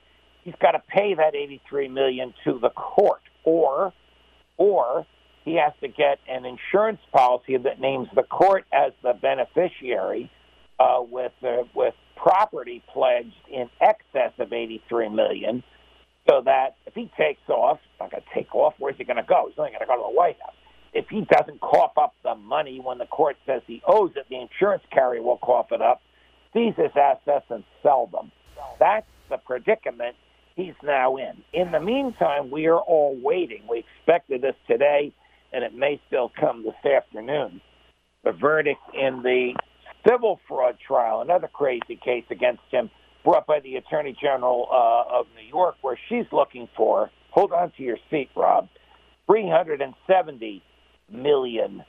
[0.45, 3.93] he's got to pay that 83 million to the court, or
[4.57, 5.07] or
[5.45, 10.31] he has to get an insurance policy that names the court as the beneficiary
[10.79, 15.63] uh, with uh, with property pledged in excess of 83 million,
[16.29, 18.75] so that if he takes off, not going to take off.
[18.79, 19.47] Where's he going to go?
[19.49, 20.55] He's only going to go to the White House.
[20.93, 24.41] If he doesn't cough up the money when the court says he owes it, the
[24.41, 26.01] insurance carrier will cough it up,
[26.53, 28.31] seize his assets, and sell them.
[28.79, 30.15] That's the predicament
[30.57, 31.43] he's now in.
[31.53, 33.63] In the meantime, we are all waiting.
[33.69, 35.13] We expected this today,
[35.53, 37.61] and it may still come this afternoon.
[38.25, 39.55] The verdict in the
[40.09, 42.91] civil fraud trial, another crazy case against him,
[43.25, 47.73] brought by the Attorney General uh, of New York, where she's looking for, hold on
[47.77, 48.69] to your seat, Rob,
[49.29, 50.61] $370
[51.11, 51.85] million.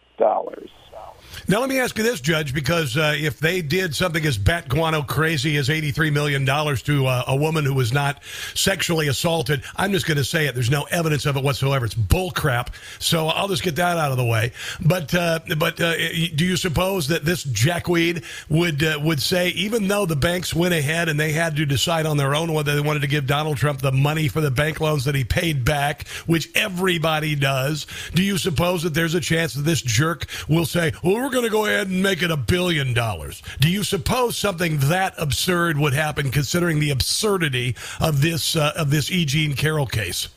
[1.48, 4.68] Now, let me ask you this, Judge, because uh, if they did something as bat
[4.68, 8.24] guano crazy as $83 million to uh, a woman who was not
[8.54, 10.56] sexually assaulted, I'm just going to say it.
[10.56, 11.86] There's no evidence of it whatsoever.
[11.86, 12.72] It's bull crap.
[13.00, 14.52] So I'll just get that out of the way.
[14.84, 19.88] But uh, but uh, do you suppose that this jackweed would uh, would say, even
[19.88, 22.82] though the banks went ahead and they had to decide on their own whether they
[22.82, 26.08] wanted to give Donald Trump the money for the bank loans that he paid back,
[26.26, 30.92] which everybody does, do you suppose that there's a chance that this jerk will say,
[31.26, 33.41] we're going to go ahead and make it a billion dollars?
[33.59, 38.91] Do you suppose something that absurd would happen, considering the absurdity of this uh, of
[38.91, 39.26] this E.
[39.26, 40.30] Jean Carroll case?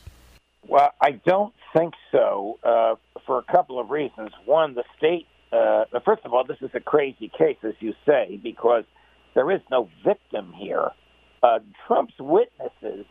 [0.67, 2.95] Well, I don't think so uh,
[3.27, 4.31] for a couple of reasons.
[4.45, 8.39] One, the state, uh, first of all, this is a crazy case, as you say,
[8.41, 8.83] because
[9.35, 10.89] there is no victim here.
[11.43, 13.05] Uh, Trump's witnesses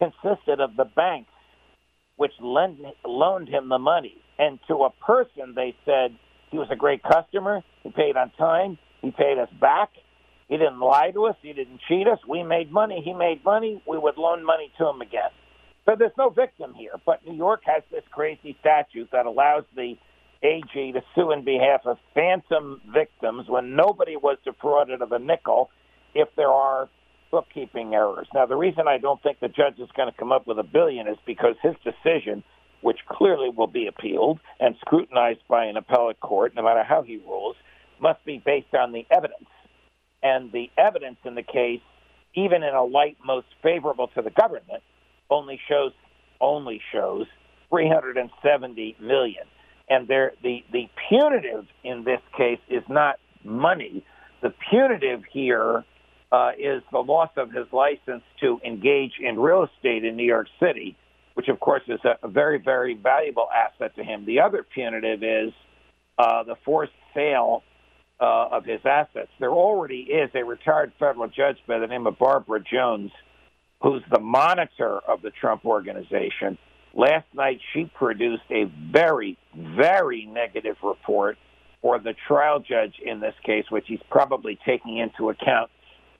[0.00, 1.30] consisted of the banks
[2.16, 4.16] which lend, loaned him the money.
[4.38, 6.16] And to a person, they said
[6.52, 7.62] he was a great customer.
[7.82, 8.78] He paid on time.
[9.00, 9.90] He paid us back.
[10.48, 11.36] He didn't lie to us.
[11.42, 12.18] He didn't cheat us.
[12.28, 13.02] We made money.
[13.04, 13.82] He made money.
[13.88, 15.30] We would loan money to him again.
[15.86, 16.92] So there's no victim here.
[17.04, 19.94] But New York has this crazy statute that allows the
[20.42, 25.70] AG to sue in behalf of phantom victims when nobody was defrauded of a nickel
[26.14, 26.88] if there are
[27.30, 28.28] bookkeeping errors.
[28.34, 30.62] Now, the reason I don't think the judge is going to come up with a
[30.62, 32.44] billion is because his decision,
[32.82, 37.16] which clearly will be appealed and scrutinized by an appellate court, no matter how he
[37.16, 37.56] rules,
[38.00, 39.48] must be based on the evidence.
[40.22, 41.80] And the evidence in the case,
[42.34, 44.82] even in a light most favorable to the government,
[45.30, 45.92] only shows
[46.40, 47.26] only shows
[47.70, 49.44] 370 million.
[49.88, 54.04] And there, the the punitive in this case is not money.
[54.42, 55.84] The punitive here
[56.32, 60.48] uh, is the loss of his license to engage in real estate in New York
[60.60, 60.96] City,
[61.34, 64.24] which of course is a, very very valuable asset to him.
[64.24, 65.52] The other punitive is
[66.18, 67.62] uh, the forced sale
[68.20, 69.30] uh, of his assets.
[69.40, 73.10] There already is a retired federal judge by the name of Barbara Jones
[73.82, 76.56] who's the monitor of the Trump organization,
[76.94, 81.36] last night she produced a very, very negative report
[81.80, 85.70] for the trial judge in this case, which he's probably taking into account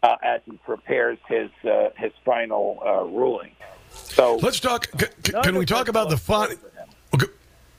[0.02, 3.52] uh, as he prepares his uh, his final uh, ruling.
[3.94, 4.88] So let's talk.
[4.98, 6.56] C- can we talk about the fun?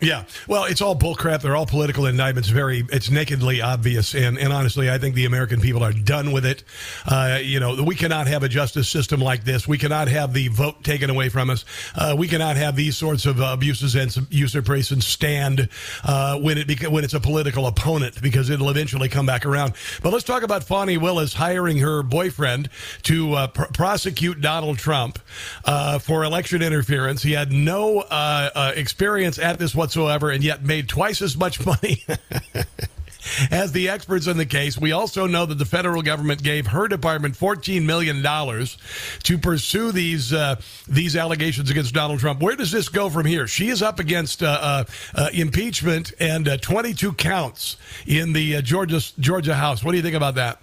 [0.03, 1.41] Yeah, well, it's all bullcrap.
[1.41, 2.49] They're all political indictments.
[2.49, 6.45] Very, it's nakedly obvious, and, and honestly, I think the American people are done with
[6.45, 6.65] it.
[7.05, 9.65] Uh, you know, we cannot have a justice system like this.
[9.65, 11.63] We cannot have the vote taken away from us.
[11.95, 15.69] Uh, we cannot have these sorts of abuses and usurpations stand
[16.03, 19.73] uh, when it beca- when it's a political opponent because it'll eventually come back around.
[20.01, 22.69] But let's talk about Fani Willis hiring her boyfriend
[23.03, 25.17] to uh, pr- prosecute Donald Trump
[25.63, 27.23] uh, for election interference.
[27.23, 31.63] He had no uh, experience at this whatsoever whatsoever and yet made twice as much
[31.65, 32.03] money.
[33.51, 34.77] as the experts in the case.
[34.77, 40.33] We also know that the federal government gave her department $14 million to pursue these
[40.33, 40.59] uh,
[40.89, 42.41] these allegations against Donald Trump.
[42.41, 43.47] Where does this go from here?
[43.47, 44.83] She is up against uh, uh,
[45.15, 49.83] uh impeachment and uh, 22 counts in the uh, Georgia Georgia House.
[49.83, 50.61] What do you think about that?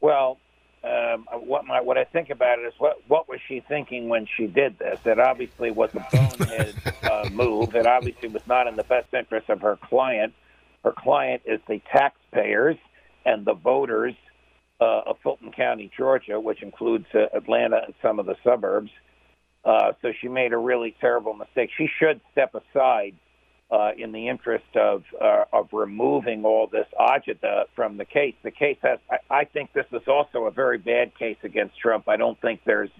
[0.00, 0.38] Well,
[0.84, 4.26] um, what my what I think about it is what what was she thinking when
[4.36, 5.00] she did this?
[5.04, 7.74] It obviously was a bonehead uh, move.
[7.74, 10.34] It obviously was not in the best interest of her client.
[10.84, 12.76] Her client is the taxpayers
[13.26, 14.14] and the voters
[14.80, 18.90] uh, of Fulton County, Georgia, which includes uh, Atlanta and some of the suburbs.
[19.64, 21.70] Uh, so she made a really terrible mistake.
[21.76, 23.16] She should step aside
[23.70, 28.34] uh, in the interest of uh, of removing all this agita from the case.
[28.42, 28.98] The case has.
[29.10, 32.08] I, I think this is also a very bad case against Trump.
[32.08, 32.90] I don't think there's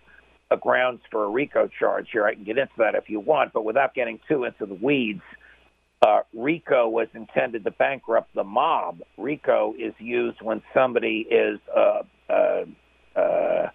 [0.51, 2.25] a grounds for a RICO charge here.
[2.27, 5.23] I can get into that if you want, but without getting too into the weeds.
[6.01, 9.01] Uh, RICO was intended to bankrupt the mob.
[9.17, 12.65] RICO is used when somebody is uh, uh,
[13.19, 13.71] uh,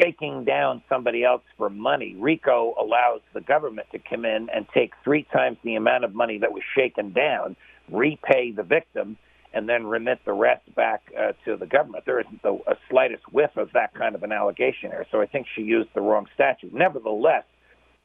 [0.00, 2.14] shaking down somebody else for money.
[2.18, 6.38] RICO allows the government to come in and take three times the amount of money
[6.38, 7.56] that was shaken down,
[7.90, 9.16] repay the victim,
[9.52, 12.04] and then remit the rest back uh, to the government.
[12.04, 15.06] There isn't a, a slightest whiff of that kind of an allegation here.
[15.10, 16.72] So I think she used the wrong statute.
[16.72, 17.44] Nevertheless,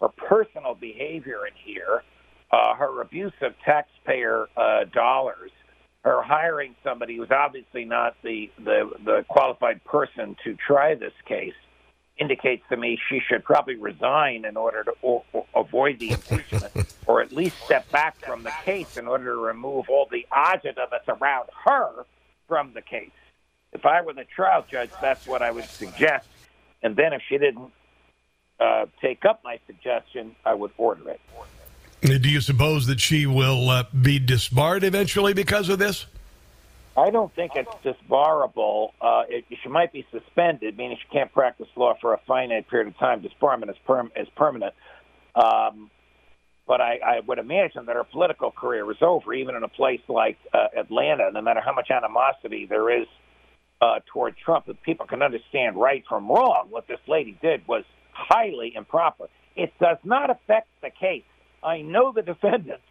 [0.01, 2.03] her personal behavior in here,
[2.51, 5.51] uh, her abuse of taxpayer uh, dollars,
[6.03, 11.53] her hiring somebody who's obviously not the, the, the qualified person to try this case,
[12.17, 16.95] indicates to me she should probably resign in order to or, or avoid the impeachment,
[17.07, 20.85] or at least step back from the case in order to remove all the agita
[20.91, 22.05] that's around her
[22.47, 23.09] from the case.
[23.71, 26.27] If I were the trial judge, that's what I would suggest.
[26.83, 27.71] And then if she didn't
[28.59, 31.21] uh, take up my suggestion, I would order it.
[32.21, 36.05] Do you suppose that she will uh, be disbarred eventually because of this?
[36.95, 38.89] I don't think it's disbarable.
[39.01, 42.87] Uh, it, she might be suspended, meaning she can't practice law for a finite period
[42.87, 43.23] of time.
[43.23, 44.73] Disbarment is, perm- is permanent.
[45.35, 45.89] Um,
[46.67, 50.01] but I, I would imagine that her political career is over, even in a place
[50.07, 51.31] like uh, Atlanta.
[51.33, 53.07] No matter how much animosity there is
[53.81, 56.67] uh, toward Trump, that people can understand right from wrong.
[56.69, 59.25] What this lady did was highly improper.
[59.55, 61.23] It does not affect the case.
[61.63, 62.83] I know the defendants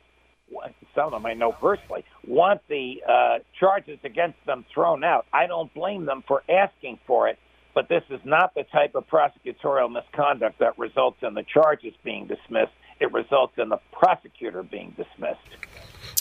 [0.95, 5.27] some of them I know personally, want the uh, charges against them thrown out.
[5.33, 7.39] I don't blame them for asking for it,
[7.75, 12.27] but this is not the type of prosecutorial misconduct that results in the charges being
[12.27, 12.73] dismissed.
[13.01, 15.41] It results in the prosecutor being dismissed.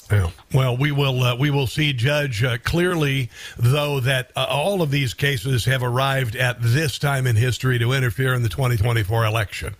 [0.10, 0.30] Yeah.
[0.54, 2.44] Well, we will uh, we will see, Judge.
[2.44, 7.36] Uh, clearly, though, that uh, all of these cases have arrived at this time in
[7.36, 9.76] history to interfere in the 2024 election.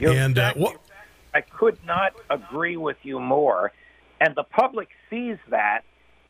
[0.00, 0.78] You're and uh, what
[1.34, 3.72] I could not agree with you more
[4.20, 5.82] and the public sees that,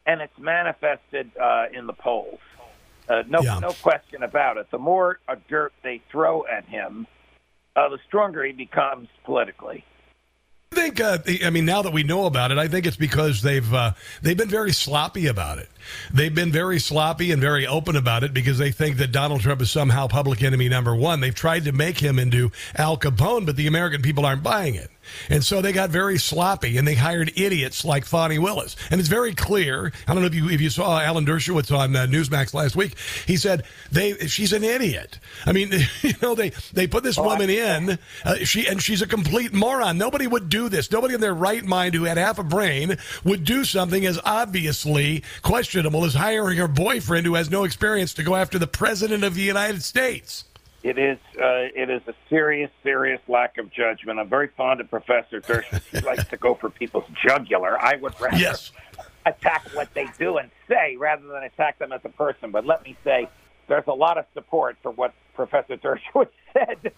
[0.06, 2.40] and it's manifested uh, in the polls.
[3.08, 3.58] Uh, no, yeah.
[3.60, 4.70] no question about it.
[4.70, 7.06] The more dirt they throw at him,
[7.76, 9.84] uh, the stronger he becomes politically.
[10.72, 11.00] I think.
[11.00, 13.92] Uh, I mean, now that we know about it, I think it's because they've uh,
[14.22, 15.68] they've been very sloppy about it.
[16.12, 19.62] They've been very sloppy and very open about it because they think that Donald Trump
[19.62, 21.20] is somehow public enemy number one.
[21.20, 24.90] They've tried to make him into Al Capone, but the American people aren't buying it.
[25.30, 28.76] And so they got very sloppy and they hired idiots like Fani Willis.
[28.90, 29.92] And it's very clear.
[30.06, 32.96] I don't know if you if you saw Alan Dershowitz on uh, Newsmax last week.
[33.26, 35.18] He said they she's an idiot.
[35.44, 35.72] I mean,
[36.02, 37.98] you know, they they put this oh, woman in.
[38.24, 39.98] Uh, she and she's a complete moron.
[39.98, 40.90] Nobody would do this.
[40.90, 45.22] Nobody in their right mind who had half a brain would do something as obviously
[45.42, 49.34] questionable as hiring her boyfriend who has no experience to go after the president of
[49.34, 50.45] the United States.
[50.86, 54.20] It is uh, it is a serious, serious lack of judgment.
[54.20, 55.82] I'm very fond of Professor Dershowitz.
[55.90, 57.76] He likes to go for people's jugular.
[57.76, 58.70] I would rather yes.
[59.26, 62.52] attack what they do and say rather than attack them as a person.
[62.52, 63.28] But let me say,
[63.66, 66.92] there's a lot of support for what Professor Dershowitz said.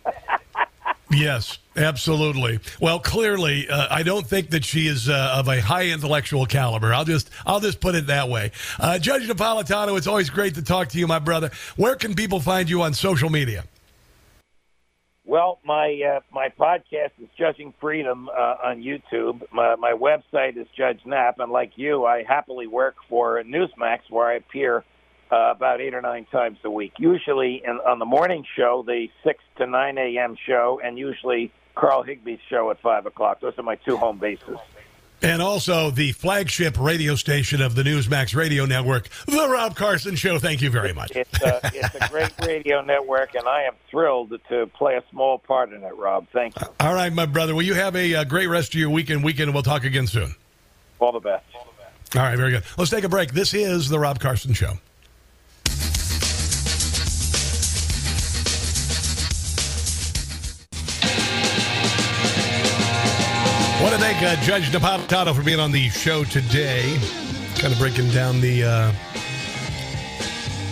[1.10, 2.60] Yes, absolutely.
[2.82, 6.92] Well, clearly, uh, I don't think that she is uh, of a high intellectual caliber.
[6.92, 8.52] I'll just I'll just put it that way.
[8.78, 11.50] Uh, Judge Napolitano, it's always great to talk to you, my brother.
[11.76, 13.64] Where can people find you on social media?
[15.28, 19.42] Well, my uh, my podcast is Judging Freedom uh, on YouTube.
[19.52, 24.26] My, my website is Judge Nap, and like you, I happily work for Newsmax, where
[24.26, 24.86] I appear
[25.30, 26.94] uh, about eight or nine times a week.
[26.98, 30.34] Usually in, on the morning show, the six to nine a.m.
[30.46, 33.42] show, and usually Carl Higbie's show at five o'clock.
[33.42, 34.56] Those are my two home bases.
[35.20, 40.38] And also the flagship radio station of the Newsmax radio network, The Rob Carson Show.
[40.38, 41.10] Thank you very much.
[41.16, 45.38] It's a, it's a great radio network, and I am thrilled to play a small
[45.38, 46.26] part in it, Rob.
[46.32, 46.68] Thank you.
[46.78, 47.54] All right, my brother.
[47.54, 49.24] Well, you have a, a great rest of your weekend.
[49.24, 50.34] Weekend, and we'll talk again soon.
[51.00, 51.44] All the best.
[51.54, 52.16] All the best.
[52.16, 52.62] All right, very good.
[52.76, 53.32] Let's take a break.
[53.32, 54.74] This is The Rob Carson Show.
[63.88, 66.98] Want to thank uh, Judge Napolitano for being on the show today.
[67.56, 68.92] Kind of breaking down the, uh,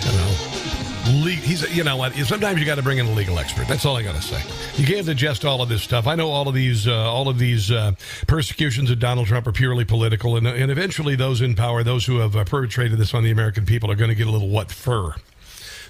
[0.00, 3.12] I don't know, le- he's, you know what, sometimes you got to bring in a
[3.12, 3.68] legal expert.
[3.68, 4.42] That's all I got to say.
[4.74, 6.06] You can't digest all of this stuff.
[6.06, 7.92] I know all of these, uh, all of these uh,
[8.26, 12.18] persecutions of Donald Trump are purely political, and, and eventually those in power, those who
[12.18, 14.70] have uh, perpetrated this on the American people, are going to get a little what
[14.70, 15.14] fur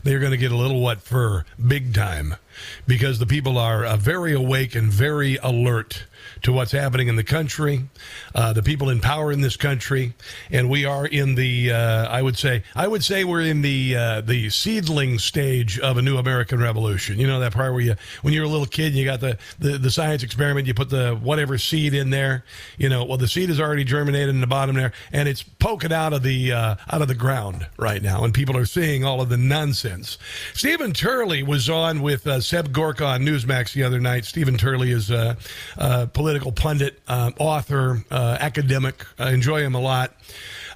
[0.03, 2.37] they're going to get a little what fur big time
[2.87, 6.05] because the people are uh, very awake and very alert
[6.43, 7.83] to what's happening in the country,
[8.35, 10.15] uh, the people in power in this country,
[10.51, 13.97] and we are in the uh, I would say I would say we're in the
[13.97, 17.19] uh, the seedling stage of a new American Revolution.
[17.19, 19.79] You know that part where you when you're a little kid, you got the, the
[19.79, 22.45] the science experiment, you put the whatever seed in there.
[22.79, 25.93] You know, well the seed is already germinated in the bottom there, and it's poking
[25.93, 29.21] out of the uh, out of the ground right now, and people are seeing all
[29.21, 29.96] of the nonsense.
[30.05, 34.25] Stephen Turley was on with uh, Seb Gorka on Newsmax the other night.
[34.25, 35.37] Stephen Turley is a,
[35.77, 39.05] a political pundit, um, author, uh, academic.
[39.19, 40.15] I enjoy him a lot.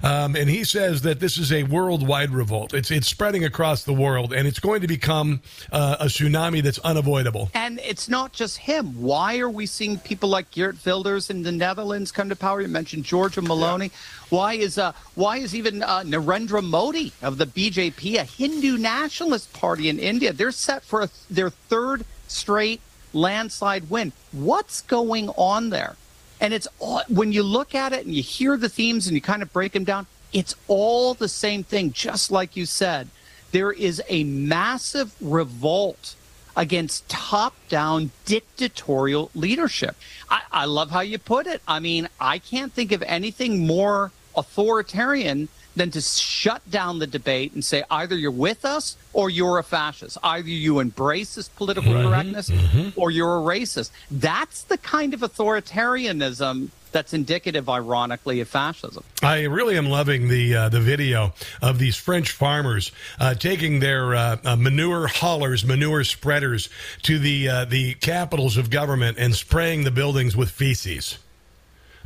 [0.03, 2.73] Um, and he says that this is a worldwide revolt.
[2.73, 5.41] It's it's spreading across the world, and it's going to become
[5.71, 7.49] uh, a tsunami that's unavoidable.
[7.53, 9.01] And it's not just him.
[9.01, 12.61] Why are we seeing people like Geert Wilders in the Netherlands come to power?
[12.61, 13.91] You mentioned Giorgia Meloni.
[13.91, 13.97] Yeah.
[14.29, 19.53] Why is uh, why is even uh, Narendra Modi of the BJP, a Hindu nationalist
[19.53, 22.81] party in India, they're set for a, their third straight
[23.13, 24.13] landslide win?
[24.31, 25.95] What's going on there?
[26.41, 29.21] And it's all, when you look at it and you hear the themes and you
[29.21, 33.07] kind of break them down, it's all the same thing, just like you said.
[33.51, 36.15] There is a massive revolt
[36.57, 39.95] against top down dictatorial leadership.
[40.29, 41.61] I, I, love how you put it.
[41.67, 47.53] I mean, I can't think of anything more authoritarian than to shut down the debate
[47.53, 50.17] and say either you're with us or you're a fascist.
[50.23, 52.99] Either you embrace this political mm-hmm, correctness mm-hmm.
[52.99, 53.91] or you're a racist.
[54.09, 59.03] That's the kind of authoritarianism that's indicative, ironically, of fascism.
[59.23, 64.13] I really am loving the uh, the video of these French farmers uh, taking their
[64.13, 66.67] uh, uh manure haulers, manure spreaders
[67.03, 71.17] to the uh, the capitals of government and spraying the buildings with feces.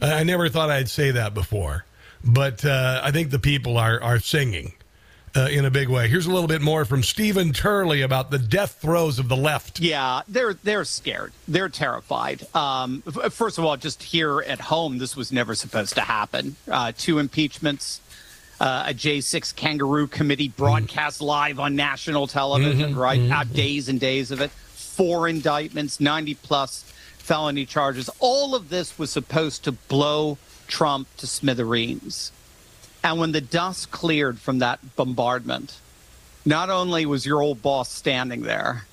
[0.01, 1.85] I never thought I'd say that before
[2.25, 4.73] but uh, I think the people are are singing.
[5.37, 6.07] Uh, in a big way.
[6.07, 9.81] Here's a little bit more from Stephen Turley about the death throes of the left.
[9.81, 11.33] Yeah, they're they're scared.
[11.45, 12.47] They're terrified.
[12.55, 16.55] Um, first of all, just here at home, this was never supposed to happen.
[16.71, 17.99] Uh, two impeachments,
[18.61, 21.25] uh, a J6 kangaroo committee broadcast mm-hmm.
[21.25, 23.19] live on national television, mm-hmm, right?
[23.19, 23.53] Mm-hmm.
[23.53, 24.51] days and days of it.
[24.51, 28.09] Four indictments, 90 plus felony charges.
[28.19, 32.31] All of this was supposed to blow Trump to smithereens.
[33.03, 35.79] And when the dust cleared from that bombardment,
[36.45, 38.85] not only was your old boss standing there,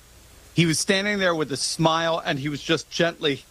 [0.53, 3.43] he was standing there with a smile and he was just gently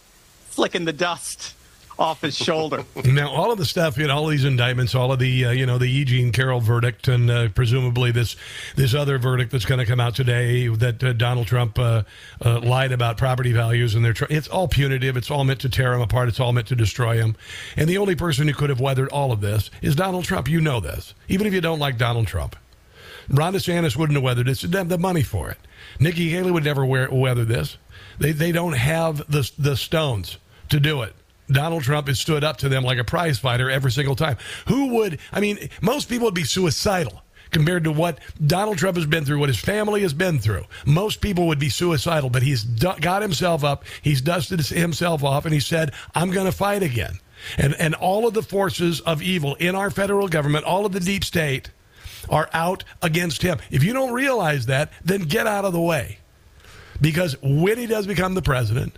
[0.49, 1.53] flicking the dust
[1.97, 2.83] off his shoulder.
[3.05, 5.65] now, all of the stuff, you know, all these indictments, all of the, uh, you
[5.65, 8.35] know, the Eugene Carroll verdict, and uh, presumably this
[8.75, 12.03] this other verdict that's going to come out today that uh, Donald Trump uh,
[12.43, 15.17] uh, lied about property values, and they're tr- it's all punitive.
[15.17, 16.29] It's all meant to tear him apart.
[16.29, 17.35] It's all meant to destroy him.
[17.77, 20.49] And the only person who could have weathered all of this is Donald Trump.
[20.49, 22.55] You know this, even if you don't like Donald Trump.
[23.29, 24.59] Ron DeSantis wouldn't have weathered it.
[24.59, 25.57] They have the money for it.
[25.99, 27.77] Nikki Haley would never wear, weather this.
[28.19, 30.37] They they don't have the the stones
[30.69, 31.13] to do it.
[31.51, 34.37] Donald Trump has stood up to them like a prize fighter every single time.
[34.67, 37.21] Who would, I mean, most people would be suicidal
[37.51, 40.65] compared to what Donald Trump has been through, what his family has been through.
[40.85, 45.53] Most people would be suicidal, but he's got himself up, he's dusted himself off, and
[45.53, 47.19] he said, I'm going to fight again.
[47.57, 50.99] And, and all of the forces of evil in our federal government, all of the
[50.99, 51.69] deep state,
[52.29, 53.59] are out against him.
[53.69, 56.19] If you don't realize that, then get out of the way
[57.01, 58.97] Because when he does become the president,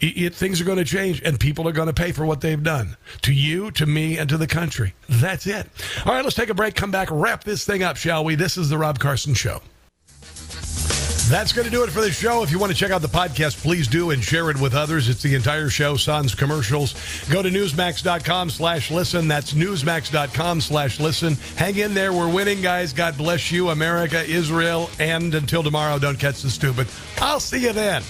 [0.00, 2.62] it, things are going to change and people are going to pay for what they've
[2.62, 4.94] done to you, to me, and to the country.
[5.08, 5.66] That's it.
[6.04, 8.34] All right, let's take a break, come back, wrap this thing up, shall we?
[8.34, 9.60] This is The Rob Carson Show.
[11.30, 12.42] That's going to do it for the show.
[12.42, 15.08] If you want to check out the podcast, please do and share it with others.
[15.08, 16.94] It's the entire show, sans commercials.
[17.30, 19.28] Go to newsmax.com slash listen.
[19.28, 21.36] That's newsmax.com slash listen.
[21.56, 22.12] Hang in there.
[22.12, 22.92] We're winning, guys.
[22.92, 26.88] God bless you, America, Israel, and until tomorrow, don't catch the stupid.
[27.18, 28.02] I'll see you then.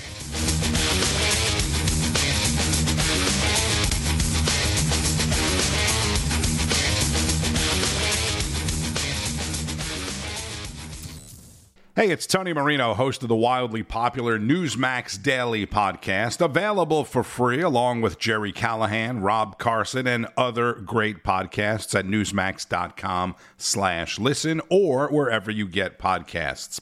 [12.00, 17.60] Hey, it's Tony Marino, host of the wildly popular Newsmax Daily podcast, available for free
[17.60, 25.10] along with Jerry Callahan, Rob Carson, and other great podcasts at newsmax.com slash listen or
[25.10, 26.80] wherever you get podcasts.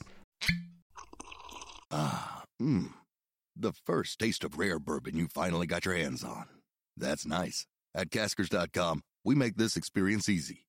[1.91, 2.93] Ah, mmm.
[3.57, 6.45] The first taste of rare bourbon you finally got your hands on.
[6.95, 7.67] That's nice.
[7.93, 10.68] At caskers.com, we make this experience easy.